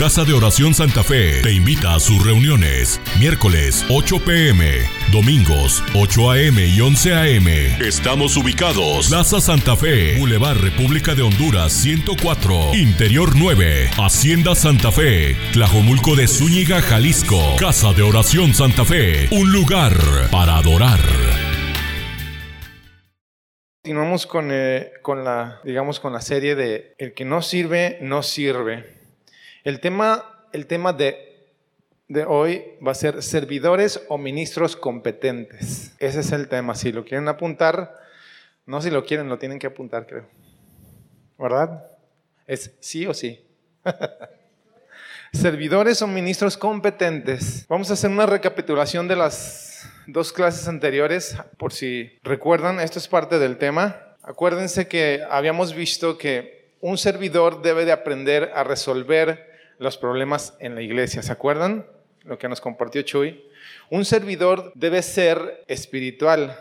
[0.00, 3.02] Casa de Oración Santa Fe te invita a sus reuniones.
[3.18, 4.78] Miércoles 8 pm,
[5.12, 7.46] domingos 8 am y 11 am.
[7.82, 9.08] Estamos ubicados.
[9.08, 16.28] Plaza Santa Fe, Boulevard República de Honduras 104, Interior 9, Hacienda Santa Fe, Tlajomulco de
[16.28, 17.56] Zúñiga, Jalisco.
[17.58, 19.92] Casa de Oración Santa Fe, un lugar
[20.30, 21.00] para adorar.
[23.82, 28.99] Continuamos con, eh, la, digamos, con la serie de El que no sirve, no sirve.
[29.62, 31.44] El tema, el tema de,
[32.26, 35.94] hoy va a ser servidores o ministros competentes.
[35.98, 36.74] Ese es el tema.
[36.74, 37.94] Si lo quieren apuntar,
[38.64, 40.26] no si lo quieren, lo tienen que apuntar, creo.
[41.38, 41.84] ¿Verdad?
[42.46, 43.44] Es sí o sí.
[45.34, 47.66] servidores o ministros competentes.
[47.68, 53.08] Vamos a hacer una recapitulación de las dos clases anteriores, por si recuerdan, esto es
[53.08, 54.16] parte del tema.
[54.22, 59.49] Acuérdense que habíamos visto que un servidor debe de aprender a resolver
[59.80, 61.22] los problemas en la iglesia.
[61.22, 61.86] ¿Se acuerdan
[62.24, 63.42] lo que nos compartió Chuy?
[63.88, 66.56] Un servidor debe ser espiritual.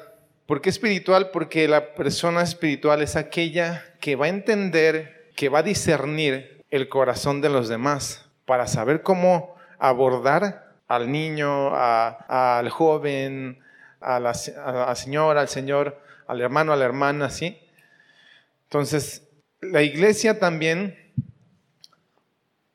[0.45, 1.29] ¿Por qué espiritual?
[1.31, 6.87] Porque la persona espiritual es aquella que va a entender, que va a discernir el
[6.87, 13.59] corazón de los demás para saber cómo abordar al niño, al joven,
[13.99, 14.33] a la,
[14.65, 17.59] a la señora, al señor, al hermano, a la hermana, ¿sí?
[18.63, 19.27] Entonces,
[19.59, 20.97] la iglesia también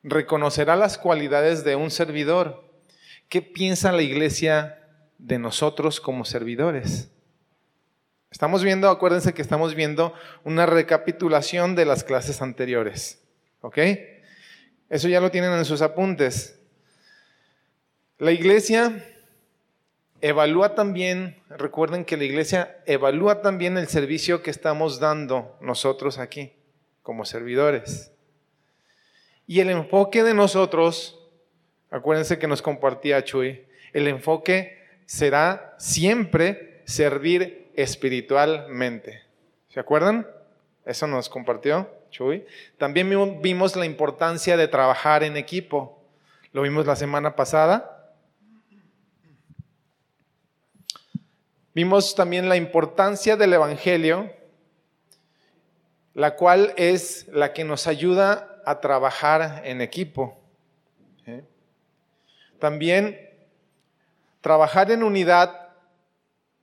[0.05, 2.63] reconocerá las cualidades de un servidor.
[3.29, 4.79] ¿Qué piensa la iglesia
[5.19, 7.11] de nosotros como servidores?
[8.31, 10.13] Estamos viendo, acuérdense que estamos viendo
[10.45, 13.23] una recapitulación de las clases anteriores.
[13.61, 13.79] ¿Ok?
[14.91, 16.61] Eso ya lo tienen en sus apuntes.
[18.19, 19.05] La iglesia
[20.21, 26.53] evalúa también, recuerden que la iglesia evalúa también el servicio que estamos dando nosotros aquí
[27.03, 28.14] como servidores.
[29.47, 31.21] Y el enfoque de nosotros,
[31.91, 39.23] acuérdense que nos compartía Chuy, el enfoque será siempre servir espiritualmente.
[39.69, 40.27] ¿Se acuerdan?
[40.85, 42.47] Eso nos compartió Chuy.
[42.79, 43.11] También
[43.43, 46.03] vimos la importancia de trabajar en equipo.
[46.53, 48.13] Lo vimos la semana pasada.
[51.75, 54.33] Vimos también la importancia del Evangelio,
[56.15, 60.41] la cual es la que nos ayuda a trabajar en equipo.
[62.59, 63.19] También
[64.41, 65.69] trabajar en unidad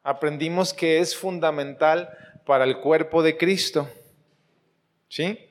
[0.04, 2.10] aprendimos que es fundamental
[2.46, 3.90] para el cuerpo de Cristo.
[5.10, 5.48] ¿Sí?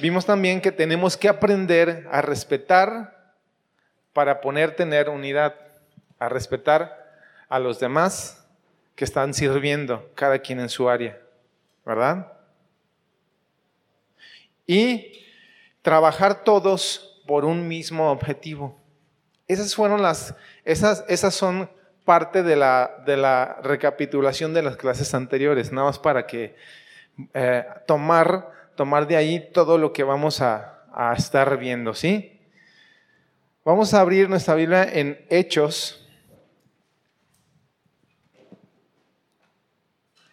[0.00, 3.34] Vimos también que tenemos que aprender a respetar
[4.12, 5.54] para poner tener unidad,
[6.18, 7.04] a respetar
[7.48, 8.46] a los demás
[8.96, 11.18] que están sirviendo, cada quien en su área,
[11.84, 12.33] ¿verdad?
[14.66, 15.24] Y
[15.82, 18.78] trabajar todos por un mismo objetivo.
[19.46, 21.70] Esas fueron las, esas, esas son
[22.04, 26.56] parte de la, de la recapitulación de las clases anteriores, nada más para que
[27.32, 32.40] eh, tomar, tomar de ahí todo lo que vamos a, a estar viendo, ¿sí?
[33.64, 36.06] Vamos a abrir nuestra Biblia en Hechos.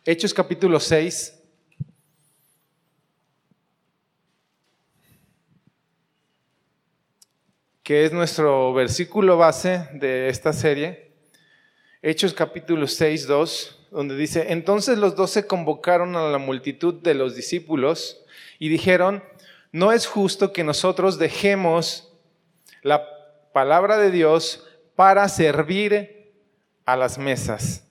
[0.06, 1.41] Hechos capítulo 6.
[7.92, 11.12] Que es nuestro versículo base de esta serie,
[12.02, 17.36] Hechos capítulo 6, 2, donde dice, entonces los doce convocaron a la multitud de los
[17.36, 18.24] discípulos
[18.60, 19.22] y dijeron,
[19.74, 22.14] no es justo que nosotros dejemos
[22.82, 23.06] la
[23.52, 24.66] palabra de Dios
[24.96, 26.32] para servir
[26.86, 27.91] a las mesas.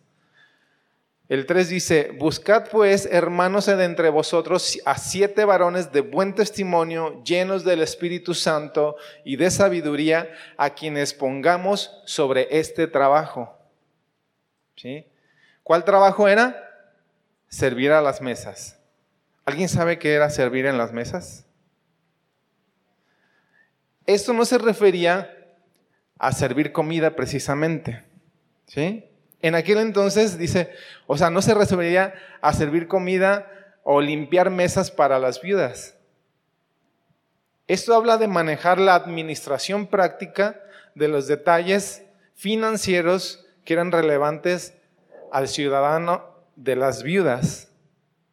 [1.31, 7.23] El 3 dice, buscad pues, hermanos, de entre vosotros a siete varones de buen testimonio,
[7.23, 13.57] llenos del Espíritu Santo y de sabiduría, a quienes pongamos sobre este trabajo.
[14.75, 15.07] ¿Sí?
[15.63, 16.69] ¿Cuál trabajo era?
[17.47, 18.81] Servir a las mesas.
[19.45, 21.47] ¿Alguien sabe qué era servir en las mesas?
[24.05, 25.33] Esto no se refería
[26.19, 28.03] a servir comida precisamente.
[28.67, 29.10] ¿Sí?
[29.43, 30.71] En aquel entonces dice,
[31.07, 33.51] o sea, no se resolvería a servir comida
[33.83, 35.97] o limpiar mesas para las viudas.
[37.67, 40.61] Esto habla de manejar la administración práctica
[40.95, 42.05] de los detalles
[42.35, 44.75] financieros que eran relevantes
[45.33, 46.25] al ciudadano
[46.57, 47.71] de las viudas,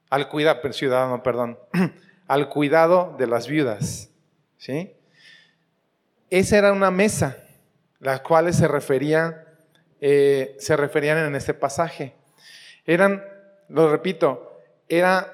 [0.09, 1.59] al cuidado, ciudadano, perdón,
[2.27, 4.09] al cuidado de las viudas.
[4.57, 4.94] ¿sí?
[6.30, 7.38] Esa era una mesa,
[8.00, 9.46] la cual se refería
[10.01, 12.13] eh, se referían en este pasaje.
[12.85, 13.23] Eran,
[13.69, 15.33] lo repito, era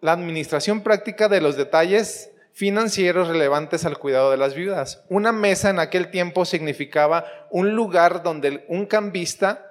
[0.00, 5.04] la administración práctica de los detalles financieros relevantes al cuidado de las viudas.
[5.08, 9.68] Una mesa en aquel tiempo significaba un lugar donde un cambista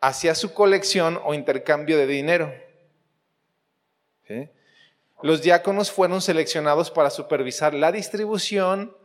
[0.00, 2.54] hacía su colección o intercambio de dinero.
[5.22, 8.96] Los diáconos fueron seleccionados para supervisar la distribución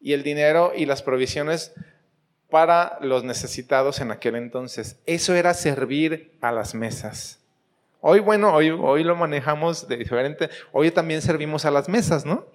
[0.00, 1.72] y el dinero y las provisiones
[2.50, 5.00] para los necesitados en aquel entonces.
[5.06, 7.40] Eso era servir a las mesas.
[8.00, 10.48] Hoy, bueno, hoy, hoy lo manejamos de diferente.
[10.72, 12.46] Hoy también servimos a las mesas, ¿no?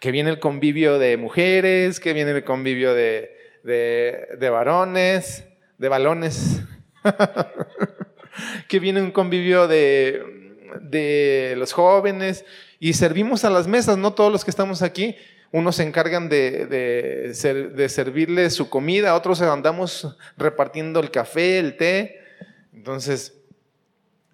[0.00, 5.44] Que viene el convivio de mujeres, que viene el convivio de, de varones,
[5.78, 6.60] de balones,
[8.68, 10.22] que viene un convivio de,
[10.80, 12.44] de los jóvenes
[12.78, 15.16] y servimos a las mesas, no todos los que estamos aquí.
[15.52, 22.20] Unos se encargan de, de, servirle su comida, otros andamos repartiendo el café, el té.
[22.72, 23.34] Entonces,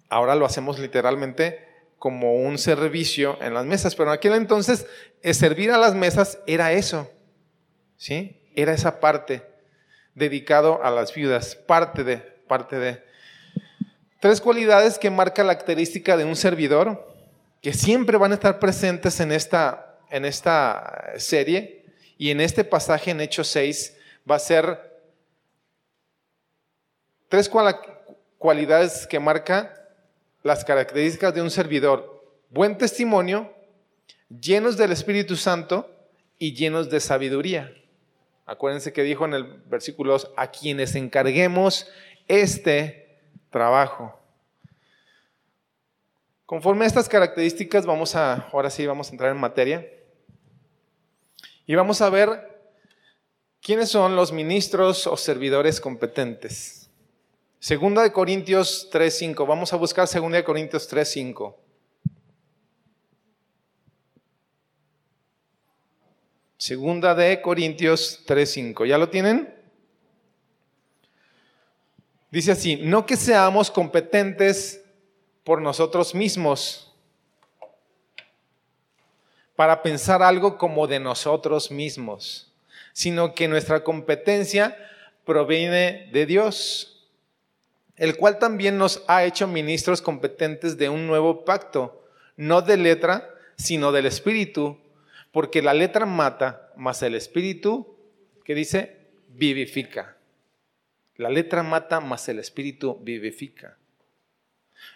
[0.09, 1.65] ahora lo hacemos literalmente
[1.97, 4.85] como un servicio en las mesas, pero en aquel entonces
[5.23, 7.09] eh, servir a las mesas era eso,
[7.97, 8.39] ¿sí?
[8.53, 9.41] Era esa parte
[10.13, 13.03] dedicado a las viudas, parte de, parte de.
[14.19, 17.07] Tres cualidades que marca la característica de un servidor,
[17.61, 21.85] que siempre van a estar presentes en esta, en esta serie
[22.17, 23.97] y en este pasaje en Hechos 6
[24.29, 25.01] va a ser
[27.29, 27.49] tres
[28.37, 29.73] cualidades que marca
[30.43, 32.23] las características de un servidor.
[32.49, 33.53] Buen testimonio,
[34.29, 35.89] llenos del Espíritu Santo
[36.39, 37.73] y llenos de sabiduría.
[38.45, 41.89] Acuérdense que dijo en el versículo 2, a quienes encarguemos
[42.27, 43.19] este
[43.49, 44.17] trabajo.
[46.45, 49.85] Conforme a estas características, vamos a, ahora sí, vamos a entrar en materia.
[51.69, 52.71] Y vamos a ver
[53.61, 56.89] quiénes son los ministros o servidores competentes.
[57.59, 59.45] Segunda de Corintios 3.5.
[59.45, 61.55] Vamos a buscar Segunda de Corintios 3.5.
[66.57, 68.87] Segunda de Corintios 3.5.
[68.87, 69.53] ¿Ya lo tienen?
[72.31, 74.81] Dice así, no que seamos competentes
[75.43, 76.86] por nosotros mismos
[79.57, 82.53] para pensar algo como de nosotros mismos,
[82.93, 84.77] sino que nuestra competencia
[85.25, 87.09] proviene de Dios,
[87.95, 92.05] el cual también nos ha hecho ministros competentes de un nuevo pacto,
[92.35, 94.77] no de letra, sino del espíritu,
[95.31, 97.97] porque la letra mata, mas el espíritu,
[98.45, 98.97] que dice,
[99.29, 100.17] vivifica.
[101.15, 103.75] La letra mata, mas el espíritu vivifica.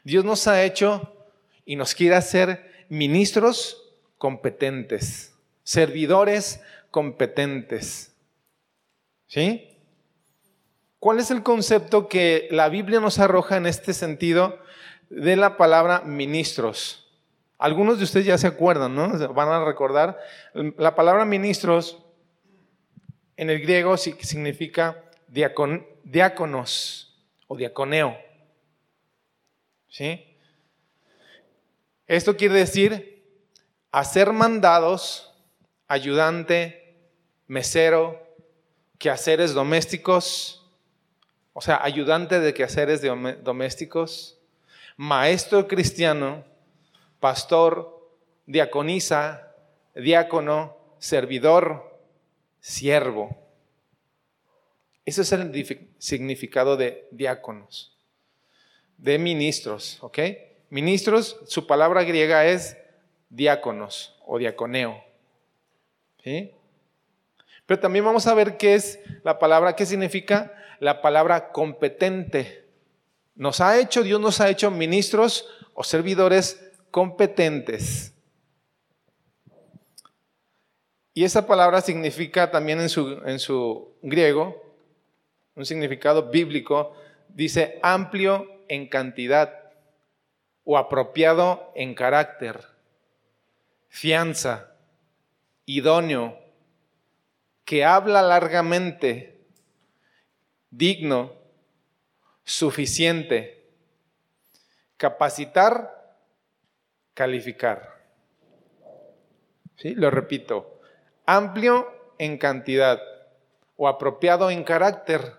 [0.04, 1.16] Dios nos ha hecho
[1.66, 3.81] y nos quiere hacer ministros
[4.22, 8.16] competentes, servidores competentes.
[9.26, 9.80] ¿Sí?
[11.00, 14.60] ¿Cuál es el concepto que la Biblia nos arroja en este sentido
[15.10, 17.12] de la palabra ministros?
[17.58, 19.34] Algunos de ustedes ya se acuerdan, ¿no?
[19.34, 20.20] Van a recordar.
[20.78, 22.06] La palabra ministros
[23.38, 28.16] en el griego significa diáconos o diaconeo.
[29.88, 30.38] ¿Sí?
[32.06, 33.11] Esto quiere decir
[33.92, 35.34] hacer mandados,
[35.88, 36.96] ayudante,
[37.48, 38.22] mesero,
[38.98, 40.66] quehaceres domésticos,
[41.54, 43.02] o sea, ayudante de quehaceres
[43.44, 44.38] domésticos,
[44.96, 46.46] maestro cristiano,
[47.20, 48.10] pastor,
[48.46, 49.54] diaconisa,
[49.96, 52.00] diácono, servidor,
[52.62, 53.38] siervo.
[55.04, 57.98] Ese es el significado de diáconos,
[58.98, 60.20] de ministros, ¿ok?
[60.70, 62.78] Ministros, su palabra griega es
[63.32, 65.04] diáconos o diaconeo.
[66.24, 66.52] ¿sí?
[67.66, 72.66] Pero también vamos a ver qué es la palabra, qué significa la palabra competente.
[73.34, 78.14] Nos ha hecho, Dios nos ha hecho ministros o servidores competentes.
[81.14, 84.62] Y esa palabra significa también en su, en su griego
[85.56, 86.94] un significado bíblico,
[87.30, 89.72] dice amplio en cantidad
[90.64, 92.71] o apropiado en carácter,
[93.92, 94.72] fianza,
[95.66, 96.40] idóneo,
[97.66, 99.46] que habla largamente,
[100.72, 101.34] digno,
[102.46, 103.70] suficiente,
[104.96, 106.18] capacitar,
[107.14, 108.02] calificar.
[109.76, 109.94] ¿Sí?
[109.94, 110.80] Lo repito,
[111.26, 113.02] amplio en cantidad
[113.76, 115.34] o apropiado en carácter,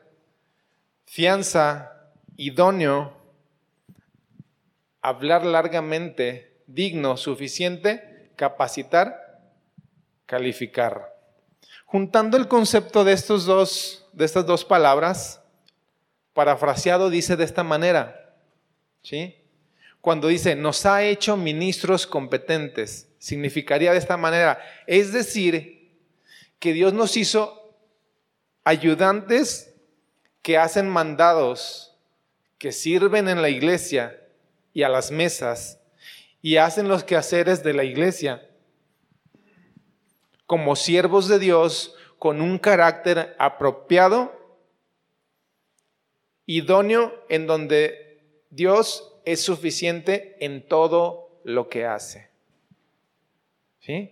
[1.06, 3.16] fianza, idóneo,
[5.00, 9.40] hablar largamente, digno, suficiente, capacitar,
[10.26, 11.14] calificar.
[11.86, 15.42] Juntando el concepto de, estos dos, de estas dos palabras,
[16.32, 18.34] parafraseado dice de esta manera,
[19.02, 19.36] ¿sí?
[20.00, 24.58] Cuando dice, nos ha hecho ministros competentes, significaría de esta manera.
[24.86, 25.96] Es decir,
[26.58, 27.76] que Dios nos hizo
[28.64, 29.74] ayudantes
[30.42, 31.96] que hacen mandados,
[32.58, 34.18] que sirven en la iglesia
[34.72, 35.81] y a las mesas
[36.42, 38.48] y hacen los quehaceres de la iglesia
[40.46, 44.60] como siervos de Dios con un carácter apropiado,
[46.44, 48.20] idóneo, en donde
[48.50, 52.28] Dios es suficiente en todo lo que hace.
[53.80, 54.10] ¿Sí?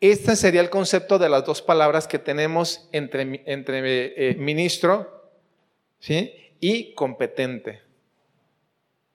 [0.00, 5.30] Este sería el concepto de las dos palabras que tenemos entre, entre eh, ministro
[5.98, 6.32] ¿sí?
[6.60, 7.82] y competente.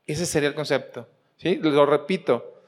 [0.05, 1.07] Ese sería el concepto.
[1.43, 2.61] Lo repito.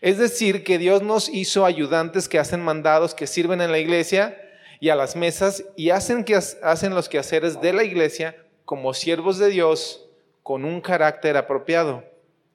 [0.00, 4.36] Es decir, que Dios nos hizo ayudantes que hacen mandados, que sirven en la iglesia
[4.80, 9.38] y a las mesas y hacen, que, hacen los quehaceres de la iglesia como siervos
[9.38, 10.08] de Dios
[10.42, 12.04] con un carácter apropiado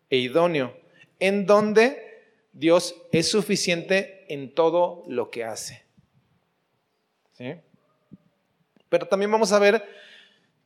[0.09, 0.75] e idóneo,
[1.19, 2.21] en donde
[2.51, 5.85] Dios es suficiente en todo lo que hace.
[7.31, 7.55] ¿Sí?
[8.89, 9.87] Pero también vamos a ver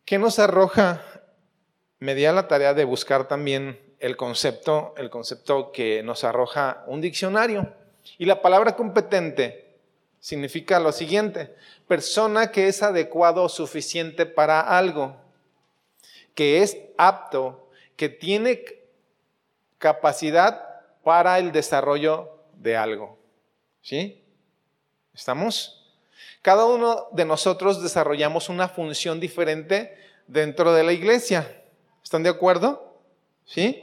[0.05, 1.03] qué nos arroja,
[1.99, 6.83] me di a la tarea de buscar también el concepto, el concepto que nos arroja
[6.87, 7.73] un diccionario.
[8.17, 9.77] Y la palabra competente
[10.19, 11.55] significa lo siguiente,
[11.87, 15.15] persona que es adecuado o suficiente para algo,
[16.35, 18.65] que es apto, que tiene
[19.77, 23.17] capacidad para el desarrollo de algo.
[23.81, 24.23] ¿Sí?
[25.13, 25.93] ¿Estamos?
[26.41, 29.95] Cada uno de nosotros desarrollamos una función diferente
[30.27, 31.63] dentro de la iglesia.
[32.03, 32.99] ¿Están de acuerdo?
[33.45, 33.81] ¿Sí?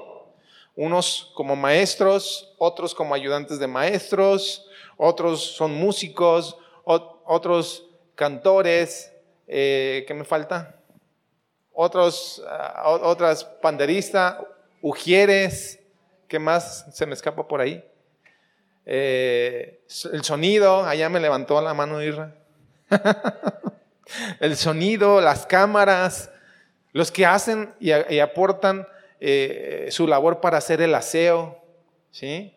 [0.79, 4.65] Unos como maestros, otros como ayudantes de maestros,
[4.97, 9.13] otros son músicos, otros cantores,
[9.49, 10.77] eh, ¿qué me falta?
[11.73, 14.37] Otros, ah, otras panderistas,
[14.81, 15.81] ujieres,
[16.29, 17.85] ¿qué más se me escapa por ahí?
[18.87, 19.81] Eh,
[20.13, 22.37] el sonido, allá me levantó la mano Irra.
[24.39, 26.31] el sonido, las cámaras,
[26.93, 28.87] los que hacen y, aportan
[29.21, 31.63] eh, su labor para hacer el aseo,
[32.11, 32.55] ¿sí?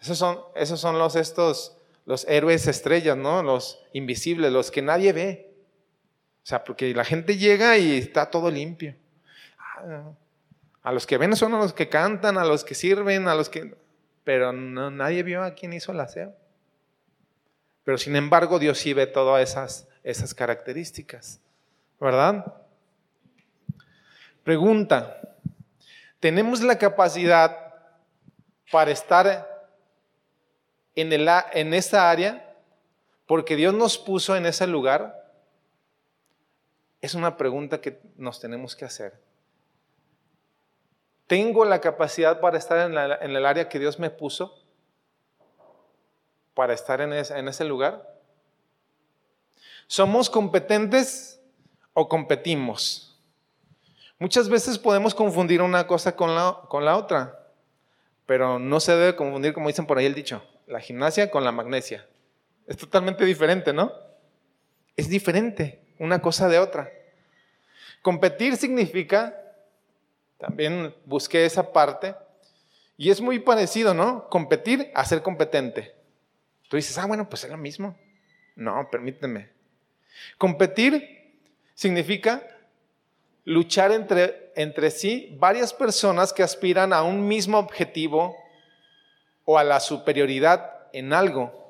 [0.00, 3.42] Esos son, esos son los estos, los héroes estrellas, ¿no?
[3.42, 5.54] Los invisibles, los que nadie ve.
[6.42, 8.94] O sea, porque la gente llega y está todo limpio.
[9.58, 10.12] Ah,
[10.82, 13.74] a los que ven son los que cantan, a los que sirven, a los que...
[14.22, 16.36] Pero nadie vio a quién hizo el aseo.
[17.82, 21.40] Pero sin embargo Dios sí ve todas esas, esas características.
[21.98, 22.65] ¿Verdad?
[24.46, 25.20] Pregunta,
[26.20, 27.74] ¿tenemos la capacidad
[28.70, 29.66] para estar
[30.94, 32.54] en, el, en esa área
[33.26, 35.32] porque Dios nos puso en ese lugar?
[37.00, 39.18] Es una pregunta que nos tenemos que hacer.
[41.26, 44.62] ¿Tengo la capacidad para estar en, el área que Dios me puso?
[46.54, 48.16] ¿Para estar en ese, lugar?
[49.88, 51.40] ¿Somos competentes
[51.94, 53.15] o competimos?
[54.18, 57.38] Muchas veces podemos confundir una cosa con la, otra,
[58.24, 61.52] pero no se debe confundir, como dicen por ahí el dicho la gimnasia con la
[61.52, 62.06] magnesia.
[62.66, 63.92] Es totalmente diferente, ¿no?
[64.96, 66.90] Es diferente una cosa de otra.
[68.02, 69.38] Competir significa,
[70.38, 72.14] también busqué esa parte,
[72.96, 74.28] y es muy parecido, ¿no?
[74.28, 75.94] Competir a ser competente.
[76.68, 77.96] Tú dices, ah, bueno, pues es lo mismo.
[78.56, 79.50] No, permíteme.
[80.38, 81.38] Competir
[81.74, 82.42] significa
[83.46, 88.36] luchar entre, entre sí varias personas que aspiran a un mismo objetivo
[89.44, 91.68] o a la superioridad en algo.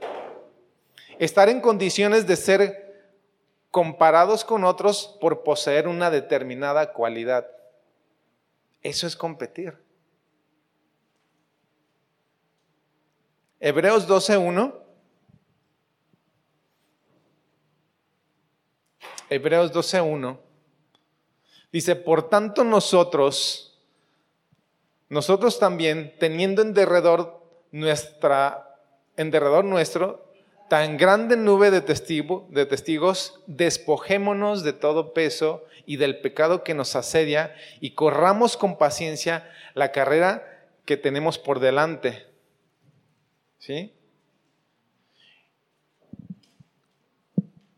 [1.18, 3.12] Estar en condiciones de ser
[3.70, 7.46] comparados con otros por poseer una determinada cualidad.
[8.82, 9.76] Eso es competir.
[13.60, 14.74] Hebreos 12.1.
[19.28, 20.45] Hebreos 12.1.
[21.76, 23.78] Dice, por tanto nosotros,
[25.10, 28.78] nosotros también, teniendo en derredor nuestra,
[29.18, 30.26] en derredor nuestro,
[30.70, 36.96] tan grande nube de, de testigos, despojémonos de todo peso y del pecado que nos
[36.96, 42.26] asedia y corramos con paciencia la carrera que tenemos por delante.
[43.58, 43.92] ¿Sí?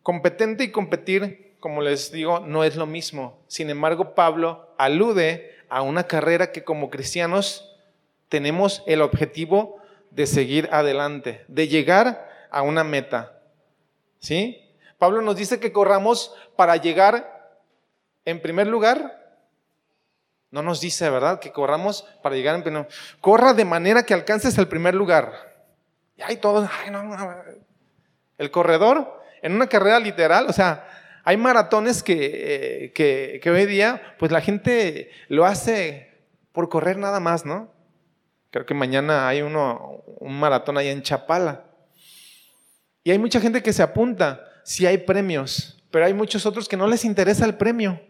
[0.04, 3.42] Competente y competir, como les digo, no es lo mismo.
[3.48, 7.76] Sin embargo, Pablo alude a una carrera que como cristianos
[8.28, 13.40] tenemos el objetivo de seguir adelante, de llegar a una meta.
[14.20, 14.64] ¿Sí?
[14.98, 17.56] Pablo nos dice que corramos para llegar,
[18.24, 19.16] en primer lugar,
[20.50, 21.40] No nos dice, ¿verdad?
[21.40, 22.88] Que corramos para llegar en primer
[23.20, 25.30] Corra de manera que alcances el primer lugar.
[26.16, 27.02] Y hay todos, ay, no.
[28.38, 30.97] El corredor, en una carrera literal, o sea,
[31.28, 36.10] hay maratones que, eh, que, hoy día, pues la gente lo hace
[36.52, 37.70] por correr nada más, ¿no?
[38.50, 41.66] Creo que mañana hay uno, un maratón ahí en Chapala.
[43.04, 46.78] Y hay mucha gente que se apunta, si hay premios, pero hay muchos otros que
[46.78, 48.00] no les interesa el premio.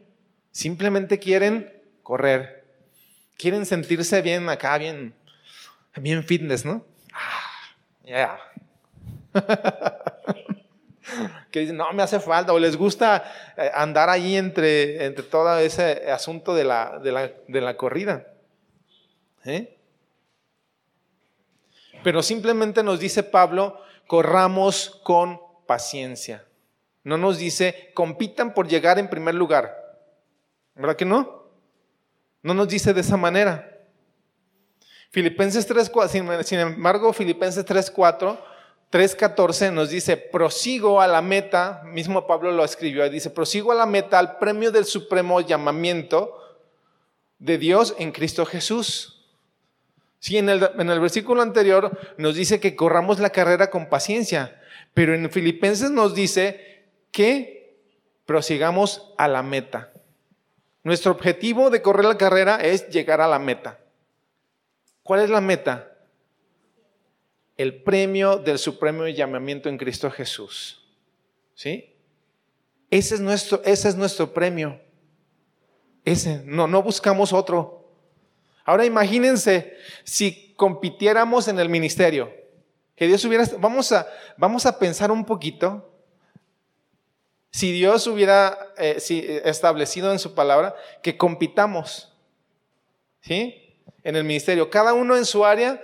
[0.52, 1.72] Simplemente quieren
[2.04, 2.68] correr.
[3.36, 5.12] Quieren sentirse bien acá, bien,
[5.96, 6.86] bien fitness, ¿no?
[7.12, 7.66] Ah,
[8.04, 8.38] yeah.
[11.50, 13.24] que dicen, no, me hace falta, o les gusta
[13.56, 18.26] eh, andar ahí entre, entre todo ese asunto de la, de la, de la corrida.
[19.44, 19.76] ¿Eh?
[22.02, 26.44] Pero simplemente nos dice Pablo, corramos con paciencia.
[27.04, 29.74] No nos dice, compitan por llegar en primer lugar.
[30.74, 31.44] ¿Verdad que no?
[32.42, 33.78] No nos dice de esa manera.
[35.10, 35.90] Filipenses 3,
[36.44, 38.38] sin embargo, Filipenses 3.4,
[38.90, 43.84] 3.14 nos dice, prosigo a la meta, mismo Pablo lo escribió, dice, prosigo a la
[43.84, 46.34] meta al premio del supremo llamamiento
[47.38, 49.26] de Dios en Cristo Jesús.
[50.20, 54.60] Sí, en el, en el versículo anterior nos dice que corramos la carrera con paciencia,
[54.94, 57.76] pero en Filipenses nos dice que
[58.24, 59.90] prosigamos a la meta.
[60.82, 63.78] Nuestro objetivo de correr la carrera es llegar a la meta.
[65.02, 65.87] ¿Cuál es la meta?
[67.58, 70.82] El premio del supremo llamamiento en Cristo Jesús.
[71.54, 71.94] ¿Sí?
[72.90, 74.80] Ese es nuestro, ese es nuestro premio.
[76.04, 77.92] Ese, no, no buscamos otro.
[78.64, 82.32] Ahora imagínense si compitiéramos en el ministerio,
[82.96, 85.90] que Dios hubiera, vamos a, vamos a pensar un poquito,
[87.50, 92.12] si Dios hubiera eh, establecido en su palabra que compitamos,
[93.20, 93.74] ¿sí?
[94.04, 95.82] En el ministerio, cada uno en su área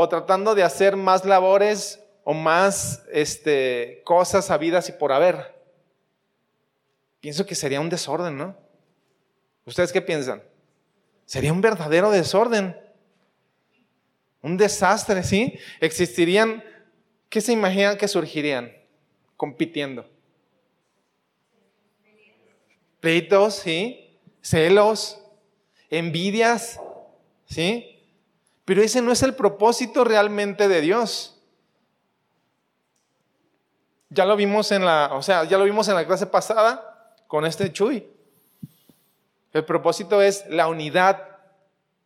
[0.00, 5.60] o tratando de hacer más labores o más este, cosas habidas y por haber.
[7.18, 8.56] Pienso que sería un desorden, ¿no?
[9.64, 10.40] ¿Ustedes qué piensan?
[11.24, 12.80] Sería un verdadero desorden.
[14.40, 15.58] Un desastre, ¿sí?
[15.80, 16.62] Existirían,
[17.28, 18.72] ¿qué se imaginan que surgirían
[19.36, 20.08] compitiendo?
[23.00, 24.16] Pleitos, ¿sí?
[24.42, 25.20] Celos,
[25.90, 26.80] envidias,
[27.46, 27.97] ¿sí?
[28.68, 31.40] Pero ese no es el propósito realmente de Dios.
[34.10, 37.46] Ya lo vimos en la, o sea, ya lo vimos en la clase pasada con
[37.46, 38.06] este Chuy.
[39.54, 41.38] El propósito es la unidad,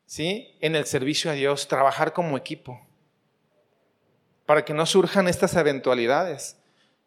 [0.06, 0.56] ¿sí?
[0.60, 2.80] En el servicio a Dios, trabajar como equipo,
[4.46, 6.56] para que no surjan estas eventualidades.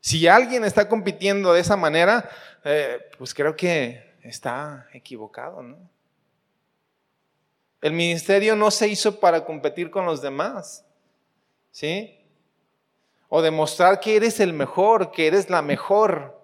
[0.01, 2.29] Si alguien está compitiendo de esa manera,
[2.65, 5.94] eh, pues creo que está equivocado, ¿no?
[7.85, 10.83] El ministerio no se hizo para competir con los demás,
[11.69, 12.17] ¿sí?
[13.29, 16.35] O demostrar que eres el mejor, que eres la mejor,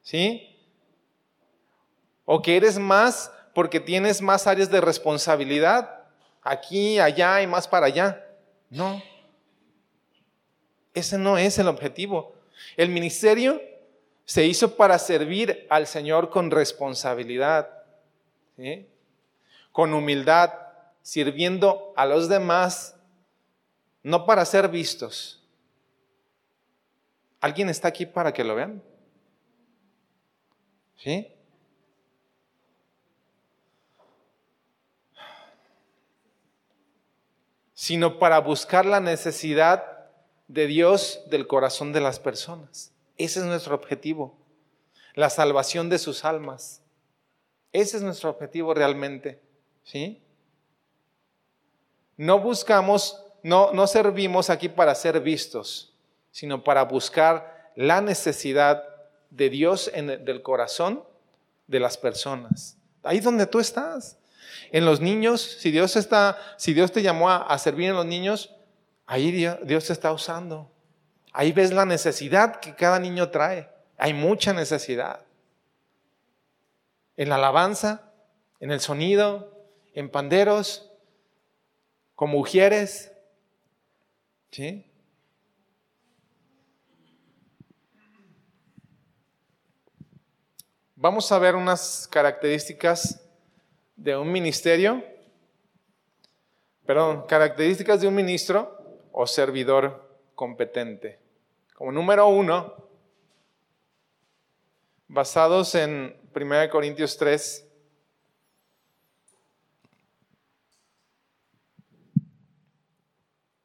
[0.00, 0.48] ¿sí?
[2.24, 6.04] o que eres más porque tienes más áreas de responsabilidad,
[6.42, 8.26] aquí, allá y más para allá.
[8.70, 9.02] No,
[10.94, 12.34] ese no es el objetivo.
[12.78, 13.60] El ministerio
[14.24, 17.68] se hizo para servir al Señor con responsabilidad,
[19.70, 20.61] con humildad,
[21.02, 22.96] sirviendo a los demás,
[24.02, 25.42] no para ser vistos.
[27.40, 28.82] ¿Alguien está aquí para que lo vean?
[30.96, 31.32] ¿Sí?
[37.82, 40.08] sino para buscar la necesidad
[40.46, 42.92] de Dios del corazón de las personas.
[43.18, 44.38] Ese es nuestro objetivo,
[45.14, 46.80] la salvación de sus almas.
[47.72, 49.42] Ese es nuestro objetivo realmente,
[49.82, 50.22] ¿sí?
[52.16, 55.92] No buscamos, no, no servimos aquí para ser vistos,
[56.30, 58.84] sino para buscar la necesidad
[59.30, 61.02] de Dios en el, del corazón
[61.66, 62.76] de las personas.
[63.02, 64.18] Ahí donde tú estás
[64.70, 68.54] en los niños, si Dios está, si Dios te llamó a, servir en los niños,
[69.06, 70.70] ahí Dios, Dios te está usando.
[71.32, 73.68] Ahí ves la necesidad que cada niño trae.
[73.96, 75.20] Hay mucha necesidad.
[77.16, 78.12] En la alabanza,
[78.60, 79.52] en el sonido,
[79.94, 80.91] en panderos,
[82.22, 83.10] con mujeres.
[84.52, 84.88] ¿Sí?
[90.94, 93.28] Vamos a ver unas características
[93.96, 95.04] de un ministerio,
[96.86, 101.18] perdón, características de un ministro o servidor competente.
[101.74, 102.88] Como número uno,
[105.08, 107.66] basados en 1 Corintios 3,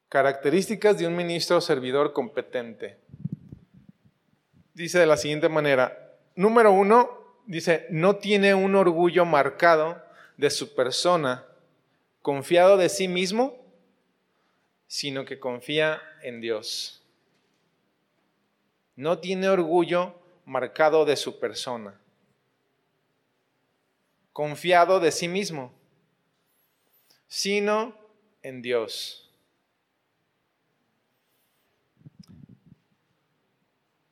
[0.08, 2.98] Características de un ministro o servidor competente.
[4.72, 10.02] Dice de la siguiente manera, número uno, dice, no tiene un orgullo marcado
[10.36, 11.44] de su persona,
[12.22, 13.58] confiado de sí mismo,
[14.86, 17.02] sino que confía en Dios.
[18.96, 22.00] No tiene orgullo marcado de su persona,
[24.32, 25.72] confiado de sí mismo,
[27.26, 27.94] sino
[28.42, 29.27] en Dios.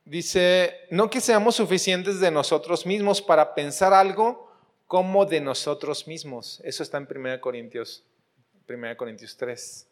[0.07, 4.49] Dice, no que seamos suficientes de nosotros mismos para pensar algo
[4.87, 6.61] como de nosotros mismos.
[6.63, 8.05] Eso está en 1 Corintios,
[8.69, 9.89] 1 Corintios 3.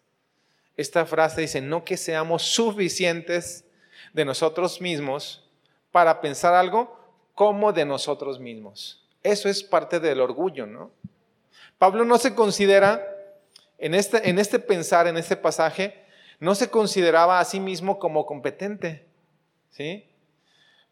[0.76, 3.64] Esta frase dice, no que seamos suficientes
[4.12, 5.42] de nosotros mismos
[5.90, 6.96] para pensar algo
[7.34, 9.04] como de nosotros mismos.
[9.20, 10.92] Eso es parte del orgullo, ¿no?
[11.76, 13.04] Pablo no se considera,
[13.78, 16.04] en este, en este pensar, en este pasaje,
[16.38, 19.03] no se consideraba a sí mismo como competente,
[19.76, 20.06] ¿sí?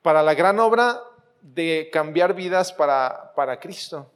[0.02, 1.00] Para la gran obra
[1.40, 4.12] de cambiar vidas para, para Cristo.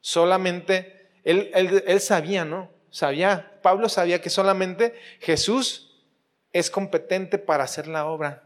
[0.00, 2.70] Solamente, él, él sabía, ¿no?
[2.90, 6.02] Sabía, Pablo sabía que solamente Jesús
[6.52, 8.42] es competente para hacer la obra.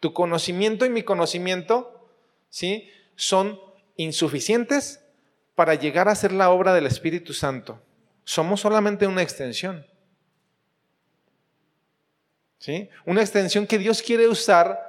[0.00, 2.10] Tu conocimiento y mi conocimiento,
[2.50, 2.90] ¿sí?
[3.14, 3.58] Son
[3.96, 5.00] insuficientes
[5.54, 7.80] para llegar a hacer la obra del Espíritu Santo.
[8.24, 9.86] Somos solamente una extensión.
[13.04, 14.80] Una extensión que Dios quiere usar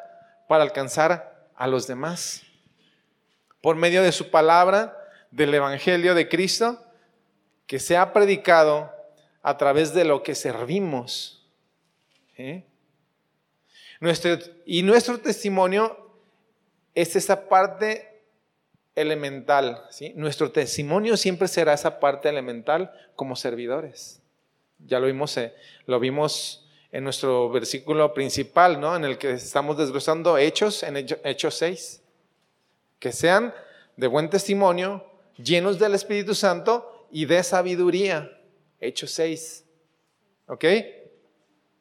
[0.47, 2.43] para alcanzar a los demás.
[3.61, 4.97] Por medio de su palabra,
[5.31, 6.83] del Evangelio de Cristo,
[7.65, 8.91] que se ha predicado
[9.41, 11.45] a través de lo que servimos.
[12.37, 12.63] Y
[14.83, 16.11] nuestro testimonio
[16.95, 18.23] es esa parte
[18.95, 19.83] elemental.
[19.89, 20.13] ¿sí?
[20.15, 24.21] Nuestro testimonio siempre será esa parte elemental como servidores.
[24.79, 25.53] Ya lo vimos, eh,
[25.85, 28.95] lo vimos en nuestro versículo principal, ¿no?
[28.95, 32.01] En el que estamos desglosando Hechos, en Hechos 6.
[32.99, 33.53] Que sean
[33.95, 35.05] de buen testimonio,
[35.37, 38.31] llenos del Espíritu Santo y de sabiduría.
[38.79, 39.65] Hechos 6.
[40.47, 40.65] ¿Ok?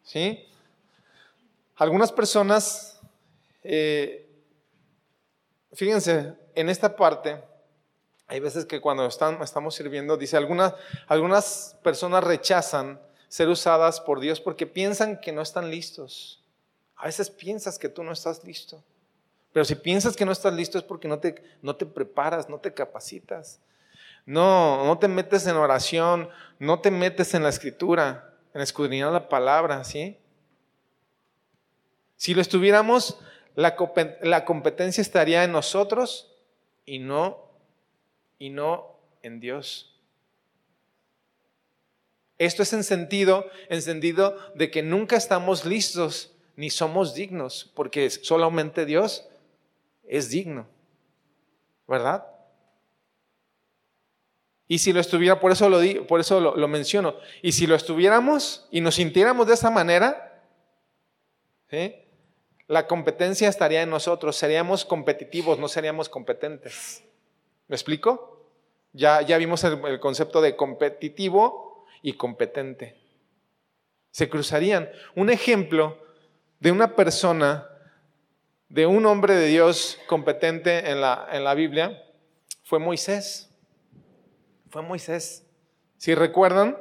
[0.02, 0.48] ¿Sí?
[1.76, 3.00] Algunas personas,
[3.62, 4.28] eh,
[5.72, 7.42] fíjense, en esta parte,
[8.26, 10.74] hay veces que cuando estamos sirviendo, dice, algunas,
[11.06, 13.00] algunas personas rechazan
[13.36, 16.42] ser usadas por Dios porque piensan que no están listos.
[16.96, 18.82] A veces piensas que tú no estás listo.
[19.52, 22.58] Pero si piensas que no estás listo es porque no te, no te preparas, no
[22.58, 23.60] te capacitas.
[24.24, 29.28] No, no te metes en oración, no te metes en la escritura, en escudriñar la
[29.28, 30.16] palabra, ¿sí?
[32.16, 33.18] Si lo estuviéramos,
[33.54, 33.76] la,
[34.22, 36.34] la competencia estaría en nosotros
[36.86, 37.50] y no,
[38.38, 39.95] y no en Dios.
[42.38, 48.10] Esto es en sentido, en sentido de que nunca estamos listos ni somos dignos, porque
[48.10, 49.28] solamente Dios
[50.06, 50.66] es digno.
[51.86, 52.26] ¿Verdad?
[54.68, 57.14] Y si lo estuviera, por eso lo digo, por eso lo, menciono.
[57.40, 60.42] Y si lo estuviéramos y nos sintiéramos de esa manera,
[62.66, 64.34] la competencia estaría en nosotros.
[64.34, 67.04] Seríamos competitivos, no seríamos competentes.
[67.68, 68.50] ¿Me explico?
[68.92, 71.66] Ya, ya vimos el concepto de competitivo
[72.02, 72.96] y competente.
[74.10, 74.88] Se cruzarían.
[75.14, 75.98] Un ejemplo
[76.60, 77.68] de una persona,
[78.68, 82.02] de un hombre de Dios competente en la, en la Biblia,
[82.62, 83.50] fue Moisés.
[84.70, 85.46] Fue Moisés.
[85.98, 86.76] Si recuerdan,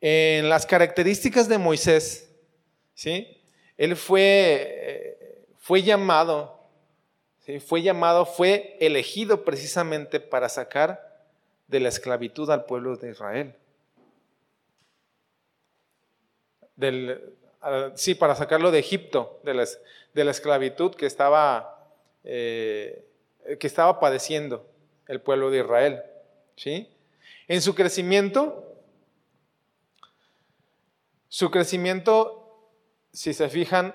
[0.00, 2.30] en las características de Moisés,
[2.94, 3.42] ¿sí?
[3.76, 6.60] Él fue, eh, fue llamado,
[7.40, 7.60] ¿sí?
[7.60, 11.26] fue llamado, fue elegido precisamente para sacar
[11.66, 13.54] de la esclavitud al pueblo de Israel.
[16.76, 17.20] Del,
[17.94, 19.66] sí, para sacarlo de Egipto, de la,
[20.14, 21.90] de la esclavitud que estaba,
[22.24, 23.04] eh,
[23.58, 24.68] que estaba padeciendo
[25.08, 26.02] el pueblo de Israel.
[26.56, 26.88] ¿sí?
[27.48, 28.74] En su crecimiento,
[31.28, 32.70] su crecimiento,
[33.12, 33.94] si se fijan,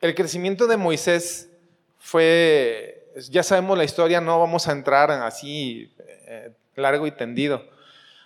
[0.00, 1.50] el crecimiento de Moisés
[1.98, 7.68] fue, ya sabemos la historia, no vamos a entrar así eh, largo y tendido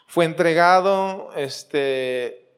[0.07, 2.49] fue entregado este,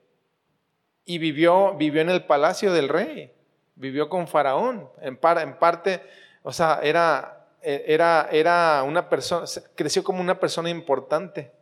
[1.05, 3.33] y vivió, vivió en el palacio del rey,
[3.75, 6.03] vivió con Faraón, en, en parte,
[6.43, 11.53] o sea, era, era, era una persona, creció como una persona importante.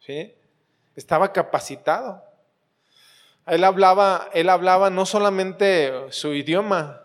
[0.00, 0.34] ¿sí?
[0.94, 2.22] Estaba capacitado.
[3.46, 7.02] Él hablaba, él hablaba no solamente su idioma,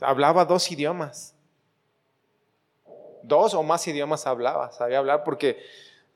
[0.00, 1.34] hablaba dos idiomas.
[3.22, 5.62] Dos o más idiomas hablaba, sabía hablar porque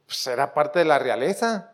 [0.07, 1.73] pues era parte de la realeza.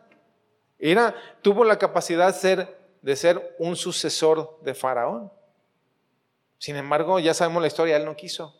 [0.79, 5.31] Era, tuvo la capacidad de ser, de ser un sucesor de Faraón.
[6.57, 8.55] Sin embargo, ya sabemos la historia, él no quiso.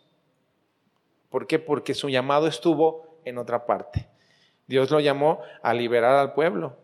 [1.29, 1.57] ¿Por qué?
[1.59, 4.07] Porque su llamado estuvo en otra parte.
[4.67, 6.77] Dios lo llamó a liberar al pueblo.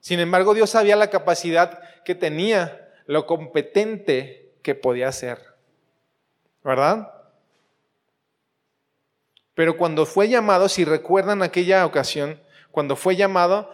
[0.00, 5.38] Sin embargo, Dios sabía la capacidad que tenía, lo competente que podía ser.
[6.62, 7.21] ¿Verdad?
[9.54, 13.70] Pero cuando fue llamado, si recuerdan aquella ocasión, cuando fue llamado,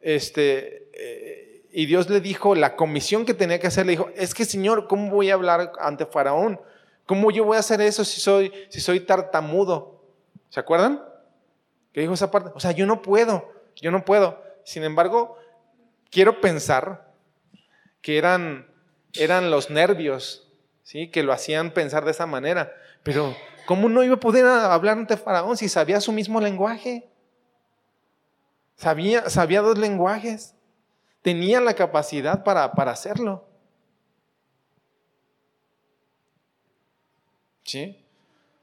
[0.00, 4.34] este, eh, y Dios le dijo la comisión que tenía que hacer, le dijo, es
[4.34, 6.60] que Señor, ¿cómo voy a hablar ante Faraón?
[7.06, 10.02] ¿Cómo yo voy a hacer eso si soy, si soy tartamudo?
[10.50, 11.02] ¿Se acuerdan?
[11.92, 12.50] ¿Qué dijo esa parte?
[12.54, 14.42] O sea, yo no puedo, yo no puedo.
[14.64, 15.38] Sin embargo,
[16.10, 17.12] quiero pensar
[18.00, 18.66] que eran,
[19.14, 20.48] eran los nervios,
[20.82, 21.10] ¿sí?
[21.10, 22.72] Que lo hacían pensar de esa manera.
[23.02, 23.34] Pero
[23.66, 27.08] ¿Cómo no iba a poder hablar ante Faraón si sabía su mismo lenguaje?
[28.76, 30.54] Sabía, sabía dos lenguajes.
[31.22, 33.46] Tenía la capacidad para, para hacerlo.
[37.62, 38.04] ¿Sí?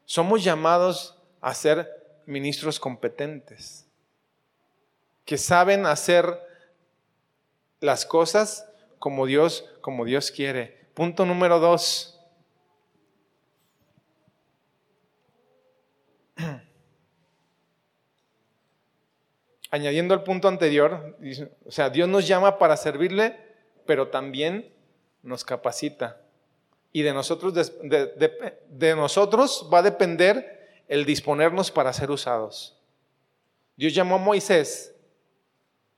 [0.05, 3.87] Somos llamados a ser ministros competentes,
[5.25, 6.39] que saben hacer
[7.79, 8.67] las cosas
[8.99, 10.87] como Dios, como Dios quiere.
[10.93, 12.18] Punto número dos.
[19.71, 21.17] Añadiendo al punto anterior,
[21.65, 23.37] o sea, Dios nos llama para servirle,
[23.85, 24.71] pero también
[25.21, 26.21] nos capacita.
[26.91, 32.75] Y de nosotros, de, nosotros va a depender el disponernos para ser usados.
[33.75, 34.95] Dios llamó a Moisés,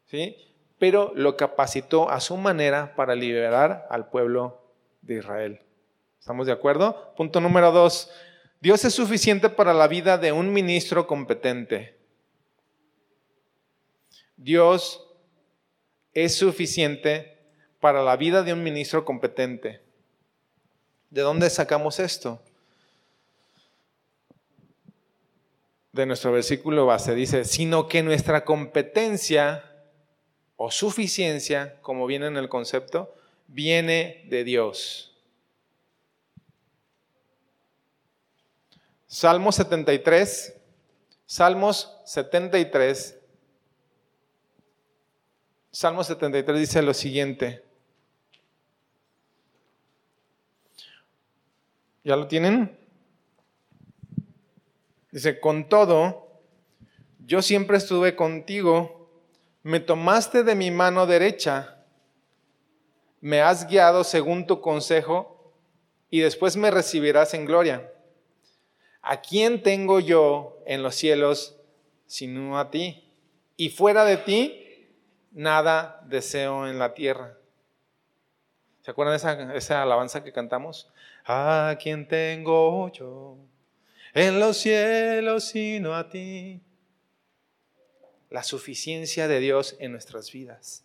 [0.06, 0.36] ¿sí?
[0.78, 4.62] pero lo capacitó a su manera para liberar al pueblo
[5.02, 5.62] de Israel.
[6.20, 7.14] ¿Estamos de acuerdo?
[7.16, 8.12] Punto número dos.
[8.60, 12.01] Dios es suficiente para la vida de un ministro competente.
[14.42, 15.06] Dios
[16.14, 17.38] es suficiente
[17.80, 19.82] para la vida de un ministro competente.
[21.12, 22.42] ¿De dónde sacamos esto?
[25.92, 27.14] De nuestro versículo base.
[27.14, 29.64] Dice, sino que nuestra competencia
[30.56, 33.14] o suficiencia, como viene en el concepto,
[33.46, 35.16] viene de Dios.
[39.06, 40.56] Salmos 73,
[41.28, 43.21] Salmos 73,
[45.74, 47.64] Salmo 73 dice lo siguiente.
[52.04, 52.78] ¿Ya lo tienen?
[55.12, 56.28] Dice, con todo,
[57.26, 59.10] yo siempre estuve contigo,
[59.64, 61.86] me tomaste de mi mano derecha,
[63.22, 65.54] me has guiado según tu consejo
[66.10, 67.90] y después me recibirás en gloria.
[69.02, 71.56] ¿A quién tengo yo en los cielos
[72.08, 73.10] sino a ti?
[73.58, 74.71] Y fuera de ti,
[75.32, 77.38] nada deseo en la tierra.
[78.82, 79.14] ¿Se acuerdan
[79.50, 80.90] de esa, alabanza que cantamos?
[81.26, 83.38] A quien tengo yo
[84.14, 86.62] en los cielos sino a ti.
[88.30, 90.84] La suficiencia de Dios en nuestras vidas.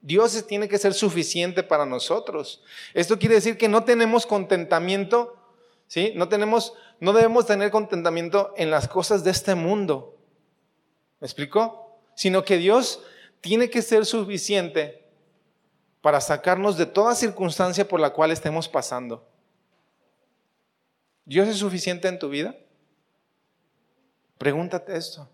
[0.00, 2.62] Dios tiene que ser suficiente para nosotros.
[2.94, 5.36] Esto quiere decir que no tenemos contentamiento,
[5.88, 6.12] ¿sí?
[6.14, 10.16] No tenemos, no debemos tener contentamiento en las cosas de este mundo.
[11.20, 11.98] ¿Me explico?
[12.14, 13.02] Sino que Dios
[13.40, 15.04] tiene que ser suficiente
[16.00, 19.26] para sacarnos de toda circunstancia por la cual estemos pasando.
[21.24, 22.54] ¿Dios es suficiente en tu vida?
[24.38, 25.28] Pregúntate esto.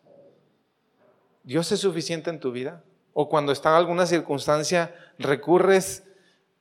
[1.43, 2.83] ¿Dios es suficiente en tu vida?
[3.13, 6.05] O cuando está en alguna circunstancia, recurres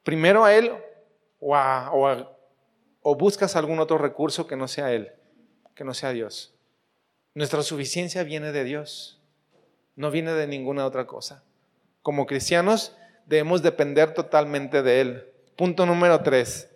[0.04, 0.73] primero a Él
[1.39, 1.56] o,
[3.01, 5.13] o buscas algún otro recurso que no sea Él,
[5.75, 6.54] que no sea Dios.
[7.34, 9.21] Nuestra suficiencia viene de Dios
[10.02, 11.44] no viene de ninguna otra cosa.
[12.02, 15.32] Como cristianos debemos depender totalmente de Él.
[15.56, 16.68] Punto número tres.